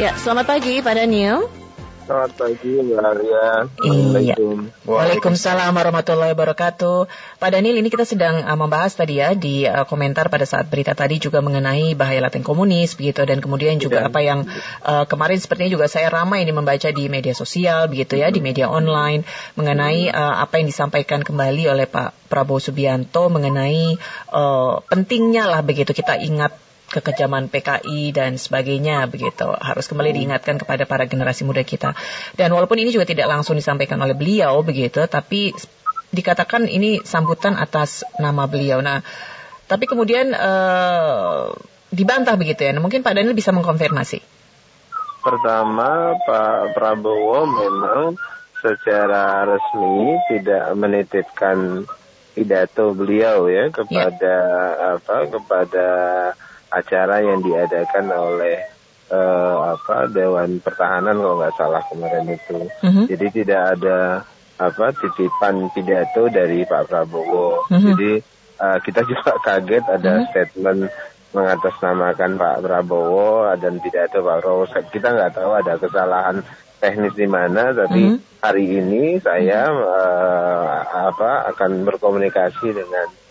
Ya, 0.00 0.16
selamat 0.16 0.48
pagi 0.48 0.80
Pak 0.80 0.94
Daniel. 0.96 1.52
Selamat 2.08 2.32
pagi 2.34 2.80
Mbak 2.80 2.98
Arya. 2.98 3.46
Iya. 4.24 4.36
Waalaikumsalam 4.88 5.68
warahmatullahi 5.68 6.32
wabarakatuh. 6.32 7.06
Pak 7.36 7.50
Daniel, 7.52 7.76
ini 7.76 7.92
kita 7.92 8.08
sedang 8.08 8.40
uh, 8.40 8.56
membahas 8.56 8.96
tadi 8.96 9.20
ya 9.20 9.36
di 9.36 9.68
uh, 9.68 9.84
komentar 9.84 10.32
pada 10.32 10.48
saat 10.48 10.72
berita 10.72 10.96
tadi 10.96 11.20
juga 11.20 11.44
mengenai 11.44 11.92
bahaya 11.92 12.24
laten 12.24 12.40
komunis 12.40 12.96
begitu 12.96 13.20
dan 13.28 13.44
kemudian 13.44 13.76
juga 13.76 14.00
ya. 14.00 14.08
apa 14.08 14.20
yang 14.24 14.48
uh, 14.80 15.04
kemarin 15.04 15.36
sepertinya 15.36 15.76
juga 15.76 15.86
saya 15.92 16.08
ramai 16.08 16.40
ini 16.40 16.56
membaca 16.56 16.88
di 16.88 17.12
media 17.12 17.36
sosial 17.36 17.92
begitu 17.92 18.16
ya, 18.16 18.32
di 18.32 18.40
media 18.40 18.72
online 18.72 19.28
mengenai 19.60 20.08
uh, 20.08 20.40
apa 20.40 20.56
yang 20.56 20.72
disampaikan 20.72 21.20
kembali 21.20 21.68
oleh 21.68 21.84
Pak 21.84 22.32
Prabowo 22.32 22.64
Subianto 22.64 23.28
mengenai 23.28 24.00
uh, 24.32 24.80
pentingnya 24.88 25.52
lah 25.52 25.60
begitu 25.60 25.92
kita 25.92 26.16
ingat 26.16 26.71
kekejaman 26.92 27.48
PKI 27.48 28.12
dan 28.12 28.36
sebagainya 28.36 29.08
begitu. 29.08 29.48
Harus 29.48 29.88
kembali 29.88 30.12
hmm. 30.12 30.18
diingatkan 30.20 30.60
kepada 30.60 30.84
para 30.84 31.08
generasi 31.08 31.48
muda 31.48 31.64
kita. 31.64 31.96
Dan 32.36 32.52
walaupun 32.52 32.76
ini 32.76 32.92
juga 32.92 33.08
tidak 33.08 33.32
langsung 33.32 33.56
disampaikan 33.56 33.96
oleh 34.04 34.12
beliau 34.12 34.60
begitu 34.60 35.00
tapi 35.08 35.56
dikatakan 36.12 36.68
ini 36.68 37.00
sambutan 37.00 37.56
atas 37.56 38.04
nama 38.20 38.44
beliau. 38.44 38.84
Nah 38.84 39.00
tapi 39.64 39.88
kemudian 39.88 40.36
uh, 40.36 41.48
dibantah 41.88 42.36
begitu 42.36 42.68
ya. 42.68 42.76
Nah, 42.76 42.84
mungkin 42.84 43.00
Pak 43.00 43.16
Daniel 43.16 43.32
bisa 43.32 43.56
mengkonfirmasi. 43.56 44.20
Pertama 45.24 46.18
Pak 46.28 46.76
Prabowo 46.76 47.48
memang 47.48 48.20
secara 48.58 49.48
resmi 49.48 50.18
tidak 50.28 50.76
menitipkan 50.76 51.86
pidato 52.32 52.96
beliau 52.96 53.46
ya 53.46 53.68
kepada 53.68 54.34
ya. 54.74 54.88
apa 54.96 55.16
kepada 55.28 55.88
acara 56.72 57.20
yang 57.20 57.44
diadakan 57.44 58.08
oleh 58.08 58.56
uh, 59.12 59.76
apa 59.76 60.08
Dewan 60.08 60.58
Pertahanan 60.64 61.20
kalau 61.20 61.36
nggak 61.38 61.54
salah 61.54 61.82
kemarin 61.86 62.26
itu. 62.32 62.56
Mm-hmm. 62.80 63.04
Jadi 63.12 63.26
tidak 63.42 63.62
ada 63.78 64.24
apa 64.56 64.86
titipan 64.96 65.68
pidato 65.76 66.32
dari 66.32 66.64
Pak 66.64 66.88
Prabowo. 66.88 67.68
Mm-hmm. 67.68 67.86
Jadi 67.92 68.12
uh, 68.58 68.78
kita 68.80 69.00
juga 69.10 69.36
kaget 69.44 69.84
ada 69.84 70.12
mm-hmm. 70.16 70.28
statement 70.32 70.80
mengatasnamakan 71.32 72.36
Pak 72.36 72.56
Prabowo 72.64 73.48
dan 73.60 73.74
pidato 73.84 74.24
Pak 74.24 74.36
Prabowo. 74.40 74.64
Kita 74.88 75.08
nggak 75.12 75.32
tahu 75.36 75.50
ada 75.52 75.72
kesalahan 75.76 76.36
teknis 76.82 77.14
di 77.14 77.28
mana, 77.30 77.70
tapi 77.70 78.10
mm-hmm. 78.10 78.42
hari 78.42 78.64
ini 78.80 79.20
saya 79.22 79.70
uh, 79.70 80.66
apa 81.12 81.52
akan 81.54 81.86
berkomunikasi 81.86 82.74
dengan 82.74 83.21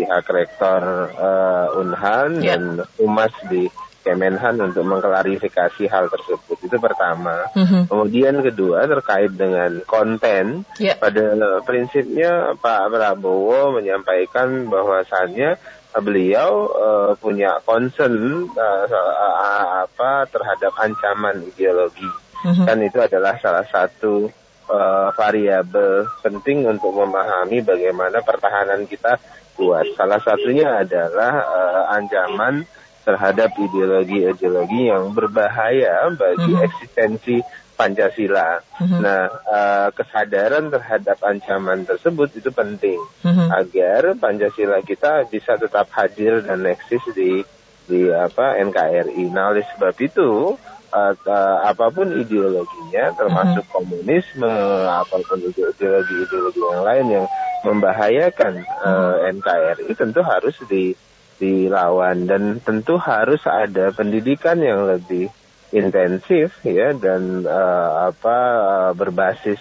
pihak 0.00 0.24
rektor 0.32 1.12
uh, 1.12 1.76
Unhan 1.76 2.40
yeah. 2.40 2.56
dan 2.56 2.88
Humas 2.96 3.36
di 3.52 3.68
Kemenhan 4.00 4.56
untuk 4.64 4.88
mengklarifikasi 4.88 5.84
hal 5.92 6.08
tersebut. 6.08 6.56
Itu 6.64 6.80
pertama. 6.80 7.52
Mm-hmm. 7.52 7.82
Kemudian 7.92 8.40
kedua 8.40 8.88
terkait 8.88 9.36
dengan 9.36 9.84
konten. 9.84 10.64
Yeah. 10.80 10.96
Pada 10.96 11.36
prinsipnya 11.68 12.56
Pak 12.56 12.96
Prabowo 12.96 13.76
menyampaikan 13.76 14.72
bahwasannya 14.72 15.60
beliau 16.00 16.72
uh, 16.72 17.12
punya 17.20 17.60
concern 17.60 18.48
uh, 18.48 18.84
uh, 18.88 19.84
apa 19.84 20.24
terhadap 20.32 20.72
ancaman 20.80 21.44
ideologi. 21.44 22.08
Mm-hmm. 22.40 22.64
Dan 22.64 22.78
itu 22.80 22.98
adalah 23.04 23.36
salah 23.36 23.68
satu 23.68 24.32
uh, 24.70 25.12
variabel 25.12 26.08
penting 26.24 26.64
untuk 26.64 26.96
memahami 26.96 27.60
bagaimana 27.60 28.24
pertahanan 28.24 28.88
kita 28.88 29.20
kuat. 29.60 29.84
Salah 29.92 30.20
satunya 30.24 30.80
adalah 30.80 31.44
uh, 31.44 31.84
ancaman 31.92 32.64
terhadap 33.04 33.52
ideologi-ideologi 33.56 34.88
yang 34.88 35.12
berbahaya 35.12 36.08
bagi 36.16 36.52
mm-hmm. 36.56 36.66
eksistensi 36.66 37.36
Pancasila. 37.76 38.60
Mm-hmm. 38.76 39.00
Nah, 39.00 39.22
uh, 39.48 39.88
kesadaran 39.96 40.68
terhadap 40.68 41.16
ancaman 41.24 41.88
tersebut 41.88 42.28
itu 42.36 42.52
penting 42.52 43.00
mm-hmm. 43.24 43.48
agar 43.56 44.02
Pancasila 44.20 44.84
kita 44.84 45.24
bisa 45.28 45.56
tetap 45.56 45.88
hadir 45.96 46.44
dan 46.44 46.64
eksis 46.68 47.00
di 47.16 47.40
di 47.88 48.06
apa 48.12 48.60
NKRI. 48.60 49.32
Nah, 49.32 49.56
oleh 49.56 49.64
sebab 49.74 49.96
itu 49.96 50.54
uh, 50.92 51.14
uh, 51.16 51.58
apa 51.64 51.88
pun 51.88 52.12
ideologinya, 52.12 53.16
termasuk 53.16 53.64
mm-hmm. 53.64 53.76
komunisme, 53.80 54.54
apa 54.84 55.16
pun 55.24 55.40
ideologi-ideologi 55.40 56.60
yang 56.60 56.84
lain 56.84 57.06
yang 57.08 57.26
membahayakan 57.66 58.64
uh, 58.64 59.24
eh, 59.26 59.36
NKRI 59.36 59.92
tentu 59.96 60.20
harus 60.24 60.56
di 60.68 60.96
dilawan 61.40 62.28
dan 62.28 62.60
tentu 62.60 63.00
harus 63.00 63.40
ada 63.48 63.88
pendidikan 63.96 64.60
yang 64.60 64.84
lebih 64.84 65.32
intensif 65.72 66.60
ya 66.66 66.92
dan 66.92 67.48
uh, 67.48 68.12
apa 68.12 68.36
uh, 68.60 68.90
berbasis 68.92 69.56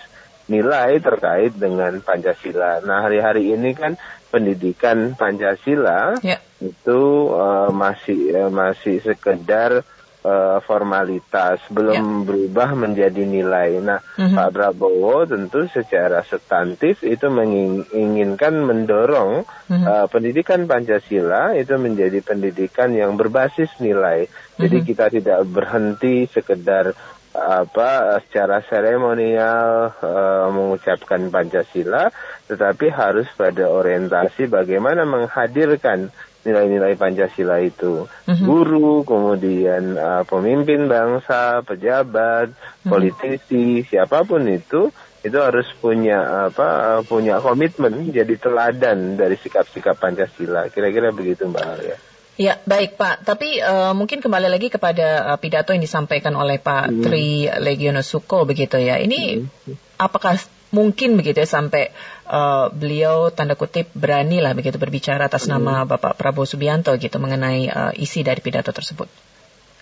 nilai 0.50 0.98
terkait 1.00 1.56
dengan 1.56 2.01
Pancasila. 2.01 2.82
Nah 2.84 3.06
hari-hari 3.06 3.53
ini 3.53 3.72
kan 3.77 3.96
pendidikan 4.34 5.13
Pancasila 5.13 6.18
yeah. 6.25 6.41
itu 6.60 7.32
uh, 7.32 7.70
masih 7.70 8.34
uh, 8.34 8.51
masih 8.51 9.00
sekedar 9.00 9.86
uh, 10.23 10.59
formalitas, 10.63 11.63
belum 11.71 11.95
ya. 11.95 12.25
berubah 12.27 12.69
menjadi 12.75 13.23
nilai. 13.23 13.79
Nah, 13.79 13.99
mm-hmm. 13.99 14.35
Pak 14.35 14.49
Prabowo 14.51 15.23
tentu 15.23 15.67
secara 15.71 16.23
substantif 16.27 17.03
itu 17.05 17.27
menginginkan 17.31 18.59
mendorong 18.63 19.45
mm-hmm. 19.45 19.85
uh, 19.88 20.07
pendidikan 20.11 20.67
Pancasila 20.67 21.55
itu 21.55 21.75
menjadi 21.79 22.19
pendidikan 22.23 22.91
yang 22.91 23.15
berbasis 23.15 23.71
nilai. 23.79 24.27
Jadi 24.59 24.83
mm-hmm. 24.83 24.89
kita 24.89 25.05
tidak 25.11 25.39
berhenti 25.47 26.27
sekedar 26.27 26.91
apa 27.29 28.19
secara 28.25 28.65
seremonial 28.65 29.93
uh, 30.01 30.49
mengucapkan 30.49 31.29
Pancasila, 31.29 32.09
tetapi 32.49 32.89
harus 32.89 33.29
pada 33.38 33.69
orientasi 33.69 34.49
bagaimana 34.49 35.05
menghadirkan 35.05 36.09
nilai-nilai 36.48 36.96
Pancasila 36.96 37.60
itu. 37.60 38.08
Mm-hmm. 38.27 38.46
Guru, 38.48 39.03
kemudian 39.03 39.96
uh, 40.00 40.24
pemimpin 40.24 40.88
bangsa, 40.88 41.62
pejabat, 41.63 42.51
mm-hmm. 42.53 42.89
politisi, 42.89 43.84
siapa 43.84 44.24
pun 44.24 44.48
itu 44.48 44.91
itu 45.19 45.36
harus 45.36 45.67
punya 45.84 46.48
apa 46.48 47.03
punya 47.03 47.43
komitmen 47.43 48.08
jadi 48.08 48.39
teladan 48.39 49.19
dari 49.19 49.36
sikap-sikap 49.36 50.00
Pancasila. 50.00 50.72
Kira-kira 50.72 51.12
begitu 51.12 51.43
Mbak 51.43 51.65
Arya. 51.65 51.98
Ya, 52.39 52.55
baik 52.63 52.96
Pak. 52.96 53.27
Tapi 53.27 53.60
uh, 53.60 53.91
mungkin 53.91 54.24
kembali 54.24 54.48
lagi 54.48 54.72
kepada 54.72 55.36
uh, 55.36 55.38
pidato 55.43 55.75
yang 55.75 55.84
disampaikan 55.84 56.39
oleh 56.39 56.55
Pak 56.55 56.88
hmm. 56.88 57.03
Tri 57.03 57.51
Legiono 57.60 58.00
Suko 58.00 58.48
begitu 58.48 58.79
ya. 58.79 58.96
Ini 58.96 59.43
hmm. 59.43 60.00
apakah 60.00 60.39
mungkin 60.69 61.17
begitu 61.17 61.41
ya 61.41 61.49
sampai 61.49 61.89
uh, 62.29 62.69
beliau 62.69 63.33
tanda 63.33 63.57
kutip 63.57 63.89
berani 63.97 64.41
lah 64.41 64.53
begitu 64.53 64.77
berbicara 64.77 65.25
atas 65.25 65.49
hmm. 65.49 65.57
nama 65.57 65.73
Bapak 65.85 66.15
Prabowo 66.15 66.45
Subianto 66.45 66.93
gitu 66.97 67.17
mengenai 67.17 67.69
uh, 67.69 67.91
isi 67.97 68.21
dari 68.21 68.39
pidato 68.39 68.69
tersebut? 68.69 69.09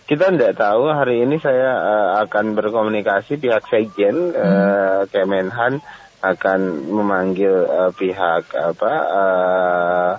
Kita 0.07 0.31
tidak 0.31 0.55
tahu 0.55 0.87
hari 0.87 1.27
ini 1.27 1.35
saya 1.43 1.75
uh, 1.83 2.09
akan 2.23 2.55
berkomunikasi 2.55 3.43
pihak 3.43 3.67
Sekjen 3.67 4.31
hmm. 4.31 4.39
uh, 4.39 5.01
Kemenhan 5.11 5.83
akan 6.23 6.59
memanggil 6.87 7.67
uh, 7.67 7.91
pihak 7.93 8.55
apa 8.55 8.93
uh, 9.05 10.11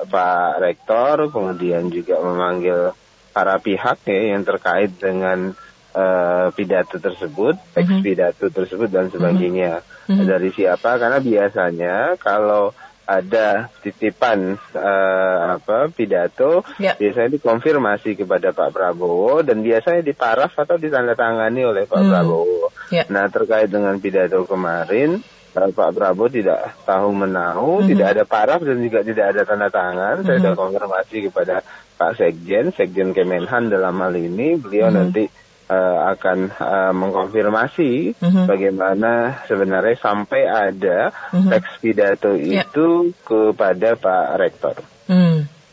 Pak 0.00 0.50
Rektor, 0.64 1.28
kemudian 1.28 1.92
juga 1.92 2.20
memanggil 2.20 2.96
para 3.36 3.60
pihak 3.60 4.04
ya 4.08 4.36
yang 4.36 4.42
terkait 4.44 4.96
dengan 4.96 5.52
uh, 5.94 6.48
pidato 6.54 6.96
tersebut, 6.98 7.54
teks 7.74 7.88
mm 7.88 7.94
-hmm. 7.98 8.04
pidato 8.04 8.46
tersebut 8.50 8.88
dan 8.90 9.10
sebagainya. 9.10 9.82
Mm 10.06 10.14
-hmm. 10.14 10.26
Dari 10.26 10.50
siapa? 10.54 10.98
Karena 10.98 11.18
biasanya 11.18 12.14
kalau 12.18 12.74
ada 13.10 13.66
titipan 13.82 14.54
uh, 14.78 15.58
apa 15.58 15.90
pidato 15.90 16.62
yeah. 16.78 16.94
biasanya 16.94 17.34
dikonfirmasi 17.34 18.14
kepada 18.14 18.54
Pak 18.54 18.70
Prabowo 18.70 19.42
dan 19.42 19.66
biasanya 19.66 20.06
diparaf 20.06 20.54
atau 20.54 20.78
ditandatangani 20.78 21.66
oleh 21.66 21.90
Pak 21.90 22.06
mm. 22.06 22.06
Prabowo. 22.06 22.70
Yeah. 22.94 23.10
Nah 23.10 23.26
terkait 23.26 23.66
dengan 23.66 23.98
pidato 23.98 24.46
kemarin 24.46 25.18
Pak 25.50 25.74
Prabowo 25.74 26.30
tidak 26.30 26.78
tahu 26.86 27.10
menahu, 27.10 27.68
mm 27.70 27.80
-hmm. 27.82 27.90
tidak 27.90 28.06
ada 28.14 28.22
paraf 28.22 28.62
dan 28.62 28.78
juga 28.78 29.02
tidak 29.02 29.26
ada 29.34 29.42
tanda 29.42 29.66
tangan. 29.66 30.14
Mm 30.14 30.22
-hmm. 30.22 30.26
Saya 30.30 30.36
sudah 30.38 30.54
konfirmasi 30.54 31.16
kepada 31.26 31.56
Pak 31.98 32.12
Sekjen, 32.14 32.70
Sekjen 32.70 33.10
Kemenhan 33.10 33.66
dalam 33.66 33.98
hal 33.98 34.14
ini, 34.14 34.54
beliau 34.54 34.86
mm 34.86 34.94
-hmm. 34.94 35.00
nanti 35.02 35.24
uh, 35.70 36.10
akan 36.18 36.38
uh, 36.58 36.92
mengkonfirmasi 36.92 38.18
mm 38.18 38.28
-hmm. 38.28 38.46
bagaimana 38.50 39.42
sebenarnya 39.46 39.96
sampai 40.02 40.42
ada 40.50 41.14
mm 41.30 41.38
-hmm. 41.38 41.50
teks 41.54 41.70
pidato 41.78 42.34
yeah. 42.34 42.66
itu 42.66 43.14
kepada 43.22 43.94
Pak 43.94 44.26
Rektor. 44.36 44.76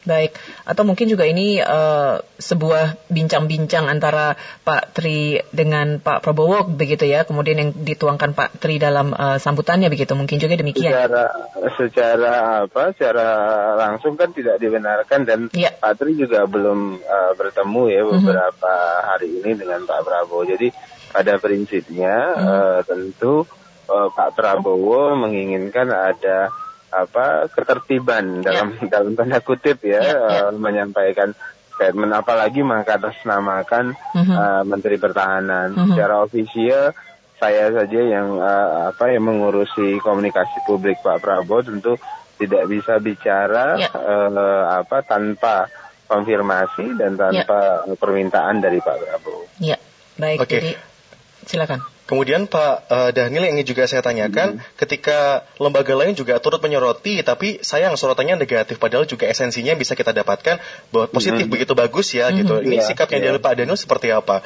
Baik, 0.07 0.39
atau 0.63 0.87
mungkin 0.87 1.11
juga 1.11 1.27
ini 1.27 1.59
uh, 1.59 2.23
sebuah 2.39 3.11
bincang-bincang 3.11 3.91
antara 3.91 4.39
Pak 4.63 4.95
Tri 4.95 5.43
dengan 5.51 5.99
Pak 5.99 6.23
Prabowo 6.23 6.63
begitu 6.63 7.03
ya, 7.03 7.27
kemudian 7.27 7.59
yang 7.59 7.71
dituangkan 7.75 8.31
Pak 8.31 8.63
Tri 8.63 8.79
dalam 8.79 9.11
uh, 9.11 9.35
sambutannya 9.35 9.91
begitu, 9.91 10.15
mungkin 10.15 10.39
juga 10.39 10.55
demikian. 10.55 10.95
Secara 10.95 11.23
secara 11.75 12.31
apa? 12.63 12.95
Secara 12.95 13.27
langsung 13.75 14.15
kan 14.15 14.31
tidak 14.31 14.63
dibenarkan 14.63 15.27
dan 15.27 15.39
ya. 15.51 15.75
Pak 15.75 15.99
Tri 15.99 16.15
juga 16.15 16.47
belum 16.47 17.03
uh, 17.03 17.33
bertemu 17.35 17.83
ya 17.91 18.01
mhm. 18.07 18.09
beberapa 18.15 18.71
mm 18.71 18.87
-hmm. 18.87 19.05
hari 19.11 19.29
ini 19.43 19.51
dengan 19.59 19.83
Pak 19.83 20.01
Prabowo. 20.07 20.47
Jadi 20.47 20.71
pada 21.11 21.35
prinsipnya 21.35 22.15
mm 22.31 22.39
-hmm. 22.39 22.47
uh, 22.47 22.79
tentu 22.87 23.33
uh, 23.91 24.07
Pak 24.07 24.39
Prabowo 24.39 25.19
menginginkan 25.19 25.91
ada 25.91 26.47
apa 26.91 27.51
ketertiban 27.51 28.39
dalam 28.39 28.75
yeah. 28.79 28.89
dalam 28.94 29.12
tanda 29.13 29.39
kutip 29.44 29.84
ya 29.84 30.00
yeah, 30.00 30.03
yeah. 30.03 30.44
Uh, 30.48 30.56
menyampaikan 30.56 31.36
statement 31.76 32.13
apalagi 32.15 32.63
mengatasnamakan 32.63 33.93
mm 33.93 34.23
-hmm. 34.23 34.36
uh, 34.36 34.63
Menteri 34.65 34.97
Pertahanan 34.97 35.76
mm 35.76 35.78
-hmm. 35.78 35.89
secara 35.93 36.15
ofisial 36.23 36.95
saya 37.38 37.69
saja 37.69 38.02
yang 38.02 38.41
uh, 38.41 38.89
apa 38.89 39.13
yang 39.13 39.30
mengurusi 39.30 40.02
komunikasi 40.02 40.65
publik 40.65 40.97
Pak 41.06 41.21
Prabowo 41.21 41.62
tentu 41.62 41.93
tidak 42.38 42.65
bisa 42.65 42.97
bicara 42.97 43.78
yeah. 43.78 43.93
uh, 43.93 44.82
apa 44.82 45.06
tanpa 45.06 45.69
konfirmasi 46.08 46.97
dan 46.97 47.13
tanpa 47.19 47.86
yeah. 47.86 47.97
permintaan 48.00 48.63
dari 48.63 48.80
Pak 48.82 48.95
Prabowo. 48.97 49.45
Ya, 49.62 49.78
baik. 50.17 50.47
Okay. 50.47 50.58
Jadi 50.58 50.71
silakan. 51.45 51.96
Kemudian 52.08 52.48
Pak 52.48 52.88
uh, 52.88 53.12
Daniel 53.12 53.52
yang 53.52 53.60
ingin 53.60 53.76
juga 53.76 53.84
saya 53.84 54.00
tanyakan, 54.00 54.58
hmm. 54.58 54.80
ketika 54.80 55.43
lembaga 55.60 55.91
lain 55.91 56.15
juga 56.15 56.39
turut 56.39 56.63
menyoroti, 56.63 57.20
tapi 57.20 57.60
sayang 57.60 58.00
sorotannya 58.00 58.39
negatif, 58.39 58.80
padahal 58.80 59.04
juga 59.04 59.28
esensinya 59.28 59.76
bisa 59.76 59.91
kita 59.91 60.15
dapatkan 60.15 60.63
bahwa 60.96 61.12
positif 61.12 61.43
hmm. 61.43 61.52
begitu 61.52 61.76
bagus 61.76 62.15
ya, 62.15 62.32
hmm. 62.32 62.36
gitu. 62.39 62.56
Ini 62.63 62.80
ya, 62.80 62.88
sikap 62.88 63.12
yang 63.12 63.22
ya. 63.22 63.26
dari 63.36 63.39
Pak 63.43 63.54
Daniel 63.60 63.76
seperti 63.76 64.15
apa? 64.15 64.39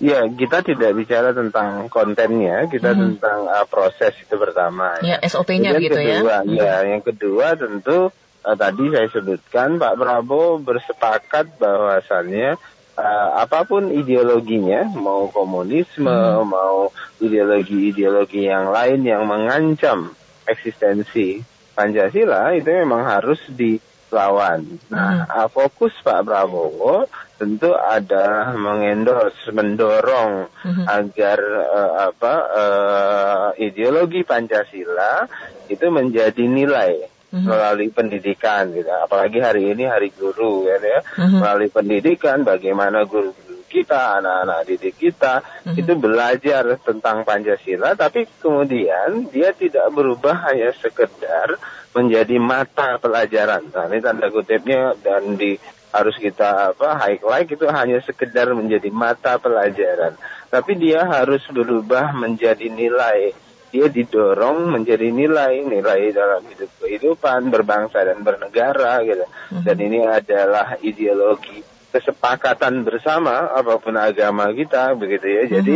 Ya, 0.00 0.24
kita 0.26 0.64
tidak 0.64 0.90
bicara 0.96 1.36
tentang 1.36 1.92
kontennya, 1.92 2.72
kita 2.72 2.96
hmm. 2.96 3.00
tentang 3.20 3.38
uh, 3.44 3.66
proses 3.68 4.16
itu 4.16 4.34
pertama. 4.40 4.96
Ya, 5.04 5.20
ya 5.20 5.28
SOP-nya 5.28 5.76
gitu 5.76 6.00
ya. 6.00 6.24
kedua, 6.24 6.38
ya. 6.48 6.56
Ya, 6.56 6.76
yang 6.88 7.02
kedua 7.04 7.52
tentu 7.54 8.08
uh, 8.48 8.56
tadi 8.56 8.84
saya 8.96 9.12
sebutkan 9.12 9.76
Pak 9.76 10.00
Prabowo 10.00 10.56
bersepakat 10.56 11.60
bahwasannya 11.60 12.56
uh, 12.98 13.28
apa 13.42 13.66
pun 13.66 13.90
ideologinya, 13.90 14.90
mau 14.94 15.30
komunisme, 15.30 16.10
hmm. 16.10 16.46
mau 16.46 16.90
ideologi-ideologi 17.22 18.46
yang 18.46 18.70
lain 18.70 19.00
yang 19.06 19.22
mengancam 19.26 20.14
eksistensi 20.44 21.40
Pancasila 21.74 22.54
itu 22.54 22.70
memang 22.70 23.02
harus 23.02 23.42
dilawan. 23.50 24.62
Nah, 24.94 25.26
hmm. 25.26 25.50
fokus 25.50 25.90
Pak 26.06 26.22
Prabowo 26.22 27.10
tentu 27.34 27.74
ada 27.74 28.54
mengendos, 28.54 29.34
mendorong 29.50 30.46
hmm. 30.62 30.86
agar 30.86 31.38
uh, 31.66 31.92
apa 32.14 32.34
uh, 32.46 33.46
ideologi 33.58 34.22
Pancasila 34.22 35.26
itu 35.66 35.86
menjadi 35.90 36.46
nilai 36.46 37.13
hmm 37.34 37.42
melalui 37.44 37.90
pendidikan 37.90 38.70
gitu. 38.70 38.88
Apalagi 38.88 39.42
hari 39.42 39.74
ini 39.74 39.90
hari 39.90 40.14
guru 40.14 40.70
kan 40.70 40.80
ya. 40.80 41.00
Mm-hmm. 41.02 41.40
Melalui 41.42 41.70
pendidikan 41.74 42.46
bagaimana 42.46 43.02
guru 43.04 43.34
kita, 43.66 44.22
anak-anak 44.22 44.70
didik 44.70 44.94
kita 44.94 45.42
mm-hmm. 45.42 45.74
itu 45.74 45.92
belajar 45.98 46.64
tentang 46.78 47.26
Pancasila 47.26 47.98
tapi 47.98 48.30
kemudian 48.38 49.26
dia 49.34 49.50
tidak 49.50 49.90
berubah 49.90 50.46
hanya 50.46 50.70
sekedar 50.78 51.58
menjadi 51.94 52.36
mata 52.38 53.02
pelajaran. 53.02 53.70
Nah, 53.70 53.86
ini 53.90 53.98
tanda 53.98 54.30
kutipnya 54.30 54.94
dan 55.02 55.34
di 55.34 55.58
harus 55.94 56.18
kita 56.18 56.74
apa 56.74 56.98
highlight 56.98 57.54
itu 57.54 57.66
hanya 57.70 58.02
sekedar 58.02 58.50
menjadi 58.50 58.90
mata 58.90 59.38
pelajaran. 59.38 60.18
Tapi 60.50 60.74
dia 60.74 61.06
harus 61.06 61.42
berubah 61.46 62.10
menjadi 62.18 62.66
nilai 62.66 63.43
dia 63.74 63.90
didorong 63.90 64.70
menjadi 64.70 65.10
nilai 65.10 65.66
nilai 65.66 66.14
dalam 66.14 66.46
hidup 66.46 66.70
kehidupan 66.78 67.50
berbangsa 67.50 68.06
dan 68.06 68.22
bernegara 68.22 69.02
gitu. 69.02 69.26
Hmm. 69.50 69.66
dan 69.66 69.76
ini 69.82 69.98
adalah 70.06 70.78
ideologi 70.78 71.58
kesepakatan 71.90 72.86
bersama 72.86 73.50
apa 73.50 73.82
pun 73.82 73.98
agama 73.98 74.54
kita 74.54 74.94
begitu 74.94 75.26
ya. 75.26 75.42
Jadi 75.58 75.74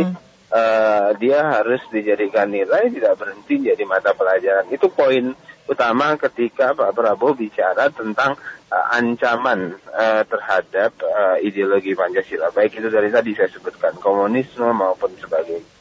uh, 0.51 1.11
dia 1.19 1.39
harus 1.59 1.83
dijadikan 1.91 2.47
nilai 2.47 2.87
tidak 2.87 3.19
berhenti 3.19 3.67
jadi 3.67 3.83
mata 3.83 4.15
pelajaran. 4.15 4.71
Itu 4.71 4.87
poin 4.91 5.35
utama 5.67 6.15
ketika 6.15 6.71
Pak 6.75 6.95
Prabowo 6.95 7.35
bicara 7.35 7.91
tentang 7.91 8.35
uh, 8.71 8.85
ancaman 8.95 9.75
uh, 9.91 10.23
terhadap 10.23 10.95
uh, 11.03 11.35
ideologi 11.39 11.95
Pancasila. 11.95 12.51
Baik 12.51 12.79
itu 12.79 12.87
dari 12.91 13.11
tadi 13.11 13.35
saya 13.35 13.51
sebutkan 13.51 13.95
komunisme 13.99 14.71
maupun 14.71 15.15
sebagainya 15.19 15.78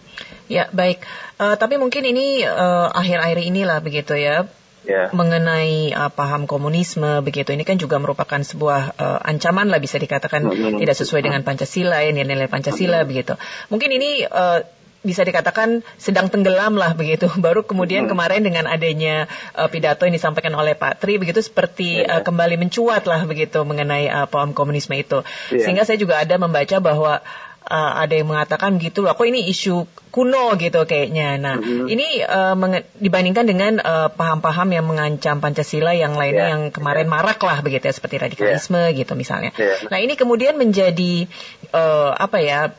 Ya 0.48 0.72
baik, 0.72 1.04
uh, 1.36 1.60
tapi 1.60 1.76
mungkin 1.76 2.08
ini 2.08 2.42
uh, 2.44 2.88
akhir-akhir 2.92 3.38
inilah 3.44 3.78
begitu 3.84 4.16
ya 4.16 4.48
yeah. 4.88 5.08
mengenai 5.12 5.92
uh, 5.92 6.08
paham 6.08 6.48
komunisme 6.48 7.20
begitu 7.20 7.52
ini 7.52 7.68
kan 7.68 7.76
juga 7.76 8.00
merupakan 8.00 8.40
sebuah 8.40 8.96
uh, 8.96 9.20
ancaman 9.28 9.68
lah 9.68 9.78
bisa 9.78 10.00
dikatakan 10.00 10.48
mm-hmm. 10.48 10.80
tidak 10.80 10.96
sesuai 10.96 11.20
dengan 11.20 11.44
Pancasila 11.44 12.00
ya 12.00 12.10
nilai-nilai 12.10 12.48
Pancasila 12.48 13.04
mm-hmm. 13.04 13.10
begitu. 13.12 13.34
Mungkin 13.68 13.90
ini 13.92 14.24
uh, 14.24 14.64
bisa 14.98 15.22
dikatakan 15.22 15.86
sedang 15.94 16.26
tenggelam 16.26 16.74
lah 16.74 16.98
begitu. 16.98 17.30
Baru 17.44 17.62
kemudian 17.62 18.06
hmm. 18.06 18.10
kemarin 18.10 18.42
dengan 18.42 18.66
adanya 18.66 19.30
uh, 19.54 19.70
pidato 19.70 20.02
yang 20.04 20.14
disampaikan 20.16 20.58
oleh 20.58 20.74
Pak 20.74 20.98
Tri 20.98 21.22
begitu 21.22 21.38
seperti 21.38 22.02
yeah. 22.02 22.18
uh, 22.18 22.22
kembali 22.26 22.58
mencuat 22.58 23.06
lah 23.06 23.22
begitu 23.22 23.62
mengenai 23.62 24.10
uh, 24.10 24.26
paham 24.26 24.50
komunisme 24.52 24.98
itu. 24.98 25.22
Yeah. 25.54 25.62
Sehingga 25.62 25.86
saya 25.86 26.02
juga 26.02 26.18
ada 26.18 26.34
membaca 26.34 26.82
bahwa 26.82 27.22
uh, 27.68 27.92
ada 28.00 28.16
yang 28.16 28.32
mengatakan 28.32 28.80
gitu 28.80 29.04
loh, 29.04 29.12
kok 29.12 29.28
ini 29.28 29.44
isu 29.52 29.84
kuno 30.08 30.56
gitu 30.56 30.88
kayaknya. 30.88 31.36
Nah, 31.36 31.60
mm-hmm. 31.60 31.86
ini 31.92 32.24
uh, 32.24 32.56
dibandingkan 32.96 33.44
dengan 33.44 33.72
paham 33.78 34.38
paham-paham 34.38 34.68
yang 34.70 34.86
mengancam 34.88 35.42
Pancasila 35.42 35.92
yang 35.92 36.16
lainnya 36.16 36.48
yeah. 36.48 36.52
yang 36.56 36.62
kemarin 36.70 37.06
yeah. 37.06 37.12
marak 37.12 37.40
lah 37.42 37.58
begitu 37.60 37.90
ya 37.90 37.94
seperti 37.94 38.16
radikalisme 38.22 38.80
yeah. 38.80 38.96
gitu 38.96 39.12
misalnya. 39.18 39.52
Yeah. 39.58 39.92
Nah, 39.92 39.98
ini 40.00 40.16
kemudian 40.16 40.56
menjadi 40.56 41.28
uh, 41.74 42.16
apa 42.16 42.38
ya 42.40 42.72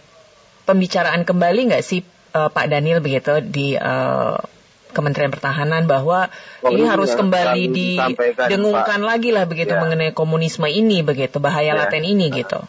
pembicaraan 0.65 1.25
kembali 1.25 1.73
nggak 1.73 1.83
sih 1.85 2.01
uh, 2.33 2.49
Pak 2.49 2.65
Daniel 2.69 3.01
begitu 3.01 3.41
di 3.41 3.75
uh, 3.75 4.37
Kementerian 4.89 5.29
Pertahanan 5.29 5.85
bahwa 5.85 6.33
oh, 6.65 6.69
ini 6.73 6.81
harus 6.89 7.13
kembali 7.13 7.69
didengungkan 7.69 9.05
lagi 9.05 9.29
lah 9.29 9.45
begitu 9.45 9.77
ya. 9.77 9.81
mengenai 9.81 10.17
komunisme 10.17 10.65
ini 10.65 11.05
begitu 11.05 11.37
bahaya 11.37 11.77
ya. 11.77 11.79
laten 11.85 12.01
ini 12.01 12.33
gitu. 12.33 12.65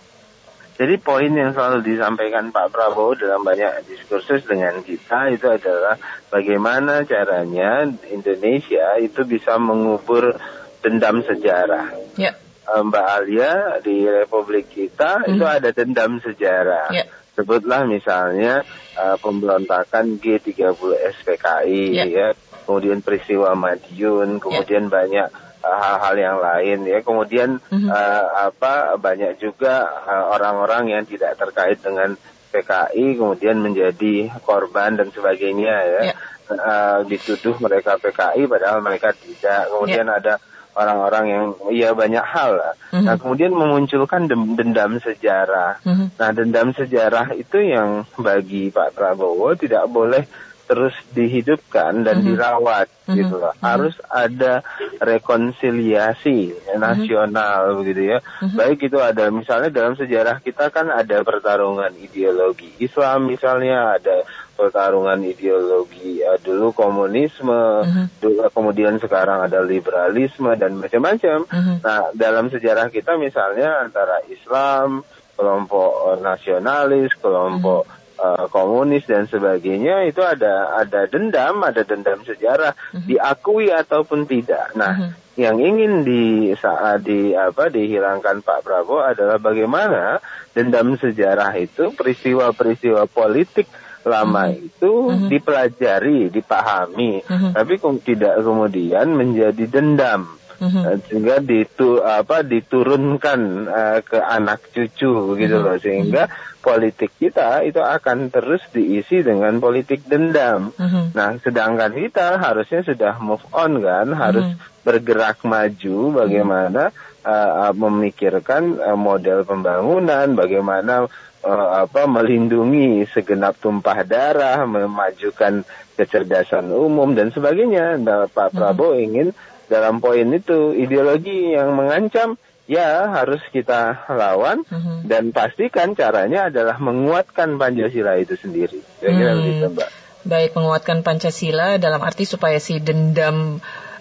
Jadi 0.80 0.96
poin 0.96 1.28
yang 1.28 1.52
selalu 1.52 1.84
disampaikan 1.84 2.48
Pak 2.48 2.72
Prabowo 2.72 3.12
dalam 3.12 3.44
banyak 3.44 3.84
diskursus 3.84 4.48
dengan 4.48 4.80
kita 4.80 5.28
itu 5.28 5.44
adalah 5.44 6.00
bagaimana 6.32 7.04
caranya 7.04 7.84
Indonesia 8.08 8.96
itu 8.96 9.28
bisa 9.28 9.60
mengubur 9.60 10.40
dendam 10.80 11.20
sejarah. 11.20 12.16
Ya. 12.16 12.32
Eh, 12.64 12.80
Mbak 12.80 13.06
Alia 13.12 13.76
di 13.84 14.08
Republik 14.08 14.72
kita 14.72 15.20
hmm. 15.20 15.36
itu 15.36 15.44
ada 15.44 15.68
dendam 15.68 16.16
sejarah. 16.16 16.88
Ya. 16.96 17.04
Sebutlah 17.36 17.84
misalnya 17.84 18.64
uh, 18.96 19.20
pemberontakan 19.20 20.16
G30 20.16 20.80
SPKI 21.20 21.82
ya. 21.92 22.04
ya, 22.08 22.28
kemudian 22.64 23.04
peristiwa 23.04 23.52
Madiun, 23.52 24.40
kemudian 24.40 24.88
ya. 24.88 24.92
banyak 24.92 25.28
hal-hal 25.60 26.14
yang 26.16 26.38
lain 26.40 26.78
ya 26.88 26.98
kemudian 27.04 27.60
mm-hmm. 27.60 27.88
uh, 27.92 28.50
apa 28.50 28.96
banyak 28.96 29.36
juga 29.36 29.84
uh, 30.08 30.32
orang-orang 30.32 30.96
yang 30.96 31.02
tidak 31.04 31.36
terkait 31.36 31.78
dengan 31.84 32.16
PKI 32.50 33.20
kemudian 33.20 33.60
menjadi 33.62 34.32
korban 34.42 34.98
dan 34.98 35.12
sebagainya 35.12 35.74
ya 35.84 36.00
yeah. 36.02 36.04
Ya. 36.10 36.14
uh, 36.56 36.98
dituduh 37.06 37.60
mereka 37.60 38.00
PKI 38.00 38.48
padahal 38.48 38.80
mereka 38.80 39.12
tidak 39.12 39.70
kemudian 39.70 40.08
yeah. 40.08 40.18
ada 40.18 40.34
orang-orang 40.70 41.24
yang 41.28 41.44
ya 41.74 41.90
banyak 41.92 42.24
hal 42.24 42.56
mm-hmm. 42.56 43.04
nah 43.04 43.14
kemudian 43.20 43.52
memunculkan 43.52 44.26
dendam 44.28 44.96
sejarah 44.96 45.84
mm-hmm. 45.84 46.06
nah 46.16 46.30
dendam 46.32 46.72
sejarah 46.72 47.36
itu 47.36 47.60
yang 47.60 48.08
bagi 48.16 48.72
Pak 48.72 48.96
Prabowo 48.96 49.52
tidak 49.54 49.84
boleh 49.92 50.24
terus 50.70 50.94
dihidupkan 51.10 52.06
dan 52.06 52.22
mm 52.22 52.22
-hmm. 52.22 52.28
dirawat 52.30 52.86
mm 52.86 53.02
-hmm. 53.10 53.16
gitu 53.18 53.34
loh. 53.42 53.50
Mm 53.50 53.58
-hmm. 53.58 53.66
Harus 53.66 53.96
ada 54.06 54.62
rekonsiliasi 55.02 56.54
nasional 56.78 57.58
mm 57.58 57.70
-hmm. 57.74 57.78
begitu 57.82 58.02
ya. 58.06 58.18
Mm 58.22 58.46
-hmm. 58.46 58.54
Baik 58.54 58.78
itu 58.86 58.98
ada 59.02 59.24
misalnya 59.34 59.74
dalam 59.74 59.98
sejarah 59.98 60.38
kita 60.38 60.70
kan 60.70 60.94
ada 60.94 61.26
pertarungan 61.26 61.90
ideologi. 61.98 62.70
Islam 62.78 63.26
misalnya 63.26 63.98
ada 63.98 64.22
pertarungan 64.54 65.18
ideologi 65.26 66.22
ya, 66.22 66.38
dulu 66.38 66.70
komunisme, 66.70 67.82
mm 67.82 67.90
-hmm. 67.90 68.06
dulu, 68.22 68.38
kemudian 68.54 68.94
sekarang 69.02 69.42
ada 69.50 69.66
liberalisme 69.66 70.54
dan 70.54 70.78
macam-macam. 70.78 71.50
Mm 71.50 71.60
-hmm. 71.66 71.76
Nah, 71.82 72.14
dalam 72.14 72.46
sejarah 72.46 72.94
kita 72.94 73.18
misalnya 73.18 73.82
antara 73.82 74.22
Islam, 74.30 75.02
kelompok 75.34 76.22
nasionalis, 76.22 77.10
kelompok 77.18 77.82
mm 77.82 77.90
-hmm 77.90 77.98
uh, 78.20 78.46
komunis 78.52 79.08
dan 79.08 79.24
sebagainya 79.24 80.04
itu 80.04 80.20
ada 80.20 80.76
ada 80.76 81.08
dendam, 81.08 81.64
ada 81.64 81.82
dendam 81.82 82.20
sejarah 82.22 82.76
uh-huh. 82.76 83.04
diakui 83.08 83.72
ataupun 83.72 84.28
tidak. 84.28 84.76
Nah, 84.76 84.92
uh-huh. 84.92 85.10
yang 85.40 85.56
ingin 85.56 86.04
di 86.04 86.52
saat 86.60 87.02
di 87.02 87.32
apa 87.32 87.72
dihilangkan 87.72 88.44
Pak 88.44 88.60
Prabowo 88.60 89.00
adalah 89.00 89.40
bagaimana 89.40 90.20
dendam 90.52 90.94
sejarah 91.00 91.56
itu 91.56 91.96
peristiwa-peristiwa 91.96 93.08
politik 93.08 93.66
lama 94.04 94.48
uh-huh. 94.48 94.68
itu 94.68 94.92
uh-huh. 94.92 95.28
dipelajari, 95.28 96.28
dipahami, 96.28 97.24
uh-huh. 97.24 97.52
tapi 97.56 97.80
tidak 98.04 98.40
kemudian 98.40 99.12
menjadi 99.12 99.64
dendam 99.68 100.39
uh-huh. 100.60 101.00
sehingga 101.08 101.40
ditu 101.40 102.04
apa 102.04 102.44
diturunkan 102.44 103.40
uh, 103.66 103.98
ke 104.04 104.20
anak 104.20 104.68
cucu 104.70 105.34
gitu 105.40 105.56
uh-huh. 105.56 105.74
loh 105.74 105.76
sehingga 105.80 106.28
uh-huh. 106.28 106.60
politik 106.60 107.16
kita 107.16 107.64
itu 107.64 107.80
akan 107.80 108.28
terus 108.28 108.60
diisi 108.70 109.24
dengan 109.24 109.56
politik 109.58 110.04
dendam. 110.04 110.70
Uh-huh. 110.76 111.10
Nah, 111.16 111.40
sedangkan 111.40 111.96
kita 111.96 112.36
harusnya 112.36 112.84
sudah 112.84 113.16
move 113.18 113.42
on 113.56 113.80
kan, 113.80 114.12
harus 114.12 114.44
uh-huh. 114.44 114.84
bergerak 114.84 115.40
maju 115.42 115.96
bagaimana 116.24 116.92
uh, 117.24 117.72
memikirkan 117.72 118.76
uh, 118.78 118.98
model 119.00 119.48
pembangunan, 119.48 120.36
bagaimana 120.36 121.08
uh, 121.40 121.68
apa 121.88 122.04
melindungi 122.04 123.08
segenap 123.08 123.56
tumpah 123.58 124.04
darah, 124.04 124.60
memajukan 124.68 125.64
kecerdasan 125.96 126.72
umum 126.72 127.12
dan 127.12 127.32
sebagainya. 127.32 127.96
Nah, 128.00 128.28
Pak 128.28 128.52
Prabowo 128.52 128.96
uh-huh. 128.96 129.04
ingin 129.04 129.28
dalam 129.70 130.02
poin 130.02 130.26
itu 130.34 130.74
ideologi 130.74 131.54
yang 131.54 131.78
mengancam 131.78 132.34
ya 132.66 133.06
harus 133.10 133.38
kita 133.54 134.10
lawan 134.10 134.66
mm-hmm. 134.66 135.06
dan 135.06 135.30
pastikan 135.30 135.94
caranya 135.94 136.50
adalah 136.50 136.78
menguatkan 136.82 137.54
Pancasila 137.54 138.18
itu 138.18 138.34
sendiri. 138.34 138.82
Kira-kira 138.98 139.32
hmm. 139.34 139.38
begitu, 139.42 139.66
Mbak. 139.74 139.90
Baik, 140.20 140.50
menguatkan 140.52 140.98
Pancasila 141.02 141.80
dalam 141.82 142.02
arti 142.02 142.28
supaya 142.28 142.58
si 142.62 142.78
dendam 142.78 143.58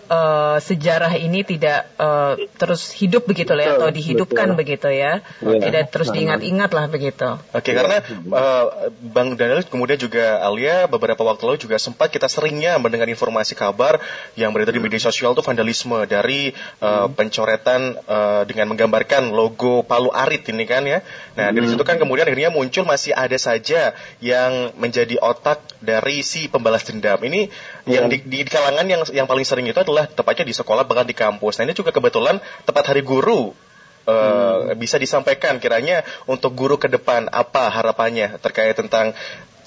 uh, 0.10 0.58
sejarah 0.60 1.14
ini 1.16 1.46
tidak 1.46 1.88
uh, 1.96 2.36
terus 2.58 2.92
hidup 2.98 3.30
begitu 3.30 3.54
lah 3.54 3.64
ya, 3.64 3.72
atau 3.78 3.90
dihidupkan 3.94 4.52
betul. 4.52 4.60
begitu 4.60 4.90
ya, 4.90 5.22
ya. 5.40 5.60
tidak 5.62 5.84
terus 5.94 6.10
diingat-ingat 6.12 6.70
lah 6.74 6.86
begitu. 6.90 7.30
Oke, 7.54 7.72
karena 7.72 8.02
uh, 8.34 8.90
Bang 9.14 9.38
Daniel 9.38 9.64
kemudian 9.64 10.02
juga 10.02 10.42
Alia 10.42 10.90
beberapa 10.90 11.22
waktu 11.22 11.46
lalu 11.46 11.58
juga 11.62 11.78
sempat 11.78 12.10
kita 12.10 12.26
seringnya 12.28 12.76
mendengar 12.82 13.08
informasi 13.08 13.54
kabar 13.54 14.02
yang 14.34 14.52
beredar 14.52 14.74
di 14.74 14.82
media 14.82 15.00
sosial 15.00 15.38
itu 15.38 15.46
vandalisme 15.46 15.96
dari 16.10 16.52
uh, 16.82 17.06
hmm. 17.06 17.16
pencoretan 17.16 17.82
uh, 18.10 18.44
dengan 18.50 18.74
menggambarkan 18.74 19.30
logo 19.30 19.86
Palu 19.86 20.10
Arit 20.10 20.50
ini 20.50 20.66
kan 20.66 20.84
ya. 20.84 21.06
Nah, 21.38 21.50
hmm. 21.50 21.56
dari 21.56 21.66
situ 21.70 21.84
kan 21.86 22.02
kemudian 22.02 22.26
akhirnya 22.26 22.52
muncul 22.52 22.84
masih 22.84 23.14
ada 23.14 23.38
saja 23.38 23.94
yang 24.20 24.74
menjadi 24.76 25.22
otak 25.22 25.62
dari 25.80 26.26
si 26.26 26.50
pembalas 26.50 26.84
dendam. 26.84 27.22
Ini 27.22 27.48
hmm. 27.48 27.79
Yang 27.88 28.12
di, 28.12 28.20
di 28.24 28.44
kalangan 28.44 28.84
yang 28.84 29.02
yang 29.14 29.28
paling 29.30 29.46
sering 29.48 29.68
itu 29.70 29.80
adalah 29.80 30.10
tepatnya 30.10 30.48
di 30.48 30.56
sekolah 30.56 30.84
bahkan 30.84 31.08
di 31.08 31.16
kampus. 31.16 31.60
Nah 31.60 31.70
ini 31.70 31.76
juga 31.78 31.96
kebetulan 31.96 32.42
tepat 32.68 32.92
hari 32.92 33.06
guru 33.06 33.52
uh, 33.52 34.74
hmm. 34.74 34.76
bisa 34.76 35.00
disampaikan 35.00 35.62
kiranya 35.62 36.04
untuk 36.28 36.56
guru 36.58 36.76
ke 36.76 36.92
depan 36.92 37.30
apa 37.32 37.70
harapannya 37.72 38.42
terkait 38.42 38.76
tentang 38.76 39.16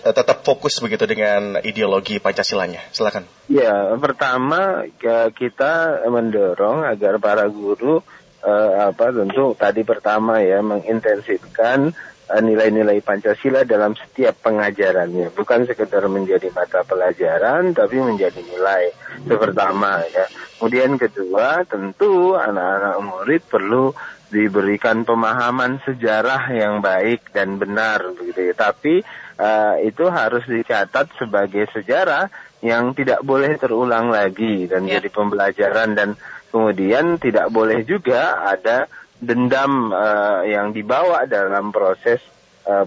uh, 0.05 0.15
tetap 0.15 0.45
fokus 0.45 0.77
begitu 0.83 1.09
dengan 1.09 1.63
ideologi 1.63 2.19
Pancasilanya. 2.19 2.83
Silakan. 2.93 3.25
Ya, 3.49 3.95
pertama 3.97 4.85
kita 5.33 6.05
mendorong 6.11 6.85
agar 6.85 7.17
para 7.23 7.47
guru 7.49 8.03
uh, 8.43 8.73
apa 8.91 9.15
tentu 9.15 9.55
tadi 9.55 9.83
pertama 9.87 10.43
ya 10.43 10.61
mengintensifkan 10.61 11.95
nilai-nilai 12.41 13.05
Pancasila 13.05 13.67
dalam 13.69 13.93
setiap 13.93 14.41
pengajarannya, 14.41 15.35
bukan 15.37 15.69
sekedar 15.69 16.07
menjadi 16.09 16.49
mata 16.55 16.81
pelajaran, 16.87 17.77
tapi 17.77 18.01
menjadi 18.01 18.41
nilai. 18.41 18.95
Itu 19.27 19.37
pertama 19.37 20.01
ya. 20.09 20.25
Kemudian 20.57 20.97
kedua, 20.97 21.67
tentu 21.69 22.39
anak-anak 22.39 22.97
murid 23.03 23.43
perlu 23.45 23.93
diberikan 24.33 25.05
pemahaman 25.05 25.85
sejarah 25.85 26.49
yang 26.57 26.81
baik 26.81 27.35
dan 27.37 27.61
benar 27.61 28.17
begitu 28.17 28.49
ya. 28.49 28.55
Tapi 28.57 29.05
uh, 29.37 29.77
itu 29.85 30.09
harus 30.09 30.47
dicatat 30.49 31.13
sebagai 31.21 31.69
sejarah 31.75 32.33
yang 32.63 32.95
tidak 32.95 33.21
boleh 33.27 33.59
terulang 33.59 34.09
lagi 34.09 34.71
dan 34.71 34.87
ya. 34.87 35.03
jadi 35.03 35.09
pembelajaran 35.11 35.99
dan 35.99 36.15
kemudian 36.55 37.19
tidak 37.19 37.51
boleh 37.51 37.83
juga 37.83 38.47
ada 38.47 38.87
dendam 39.23 39.95
uh, 39.95 40.43
yang 40.43 40.75
dibawa 40.75 41.31
dalam 41.31 41.71
proses 41.71 42.19
uh, 42.67 42.87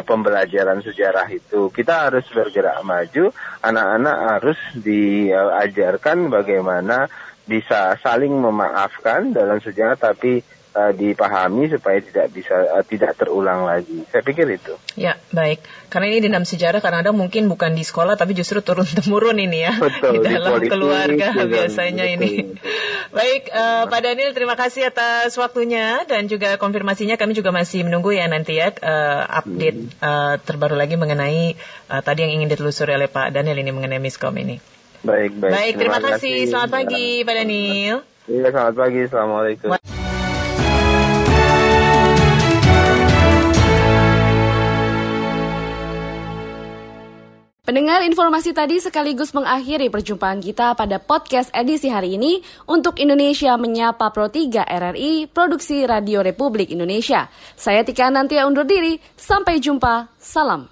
pembelajaran 0.00 0.80
sejarah 0.80 1.28
itu. 1.28 1.68
Kita 1.68 2.08
harus 2.08 2.24
bergerak 2.32 2.80
maju, 2.80 3.28
anak-anak 3.60 4.16
harus 4.32 4.58
diajarkan 4.80 6.32
bagaimana 6.32 7.12
bisa 7.46 7.94
saling 8.02 8.34
memaafkan 8.34 9.30
dalam 9.30 9.62
sejarah 9.62 9.94
tapi 9.94 10.42
uh, 10.76 10.92
dipahami 10.92 11.72
supaya 11.72 12.04
tidak 12.04 12.28
bisa 12.36 12.52
uh, 12.76 12.84
tidak 12.84 13.16
terulang 13.16 13.64
lagi. 13.64 14.04
Saya 14.12 14.20
pikir 14.20 14.44
itu. 14.52 14.76
Ya, 14.94 15.16
baik. 15.32 15.64
Karena 15.88 16.12
ini 16.12 16.28
dendam 16.28 16.44
sejarah 16.44 16.84
kadang-kadang 16.84 17.16
mungkin 17.16 17.48
bukan 17.48 17.72
di 17.72 17.80
sekolah 17.80 18.20
tapi 18.20 18.36
justru 18.36 18.60
turun 18.60 18.84
temurun 19.00 19.40
ini 19.40 19.64
ya 19.64 19.72
Betul, 19.80 20.20
di 20.20 20.28
dalam 20.28 20.60
di 20.60 20.68
keluarga 20.68 21.32
biasanya 21.48 22.04
betul. 22.04 22.16
ini. 22.20 22.30
baik, 23.16 23.42
uh, 23.48 23.88
Pak 23.88 24.00
Daniel 24.04 24.36
terima 24.36 24.54
kasih 24.60 24.92
atas 24.92 25.32
waktunya 25.40 26.04
dan 26.04 26.28
juga 26.28 26.60
konfirmasinya. 26.60 27.16
Kami 27.16 27.32
juga 27.32 27.50
masih 27.50 27.88
menunggu 27.88 28.12
ya 28.12 28.28
nanti 28.28 28.60
ya 28.60 28.68
uh, 28.70 29.24
update 29.42 29.80
uh, 30.04 30.36
terbaru 30.44 30.76
lagi 30.76 31.00
mengenai 31.00 31.56
uh, 31.88 32.02
tadi 32.04 32.28
yang 32.28 32.36
ingin 32.36 32.52
ditelusuri 32.52 32.92
oleh 32.92 33.08
Pak 33.08 33.32
Daniel 33.32 33.56
ini 33.56 33.72
mengenai 33.72 33.98
miskom 33.98 34.36
ini. 34.36 34.60
Baik, 35.06 35.38
baik. 35.38 35.52
Baik, 35.54 35.72
terima, 35.78 36.02
terima 36.02 36.18
kasih. 36.18 36.34
kasih. 36.42 36.50
Selamat 36.50 36.70
pagi, 36.82 37.06
Pak 37.22 37.34
Daniel. 37.38 37.96
Iya, 38.26 38.46
selamat 38.50 38.74
pagi. 38.74 39.00
Assalamualaikum. 39.06 39.95
Pendengar 47.66 48.06
informasi 48.06 48.54
tadi 48.54 48.78
sekaligus 48.78 49.34
mengakhiri 49.34 49.90
perjumpaan 49.90 50.38
kita 50.38 50.78
pada 50.78 51.02
podcast 51.02 51.50
edisi 51.50 51.90
hari 51.90 52.14
ini 52.14 52.38
untuk 52.70 53.02
Indonesia 53.02 53.58
Menyapa 53.58 54.14
Pro 54.14 54.30
3 54.30 54.62
RRI 54.62 55.26
Produksi 55.26 55.82
Radio 55.82 56.22
Republik 56.22 56.70
Indonesia. 56.70 57.26
Saya 57.58 57.82
Tika 57.82 58.06
Nantia 58.06 58.46
undur 58.46 58.62
diri, 58.70 59.02
sampai 59.18 59.58
jumpa, 59.58 60.14
salam. 60.14 60.70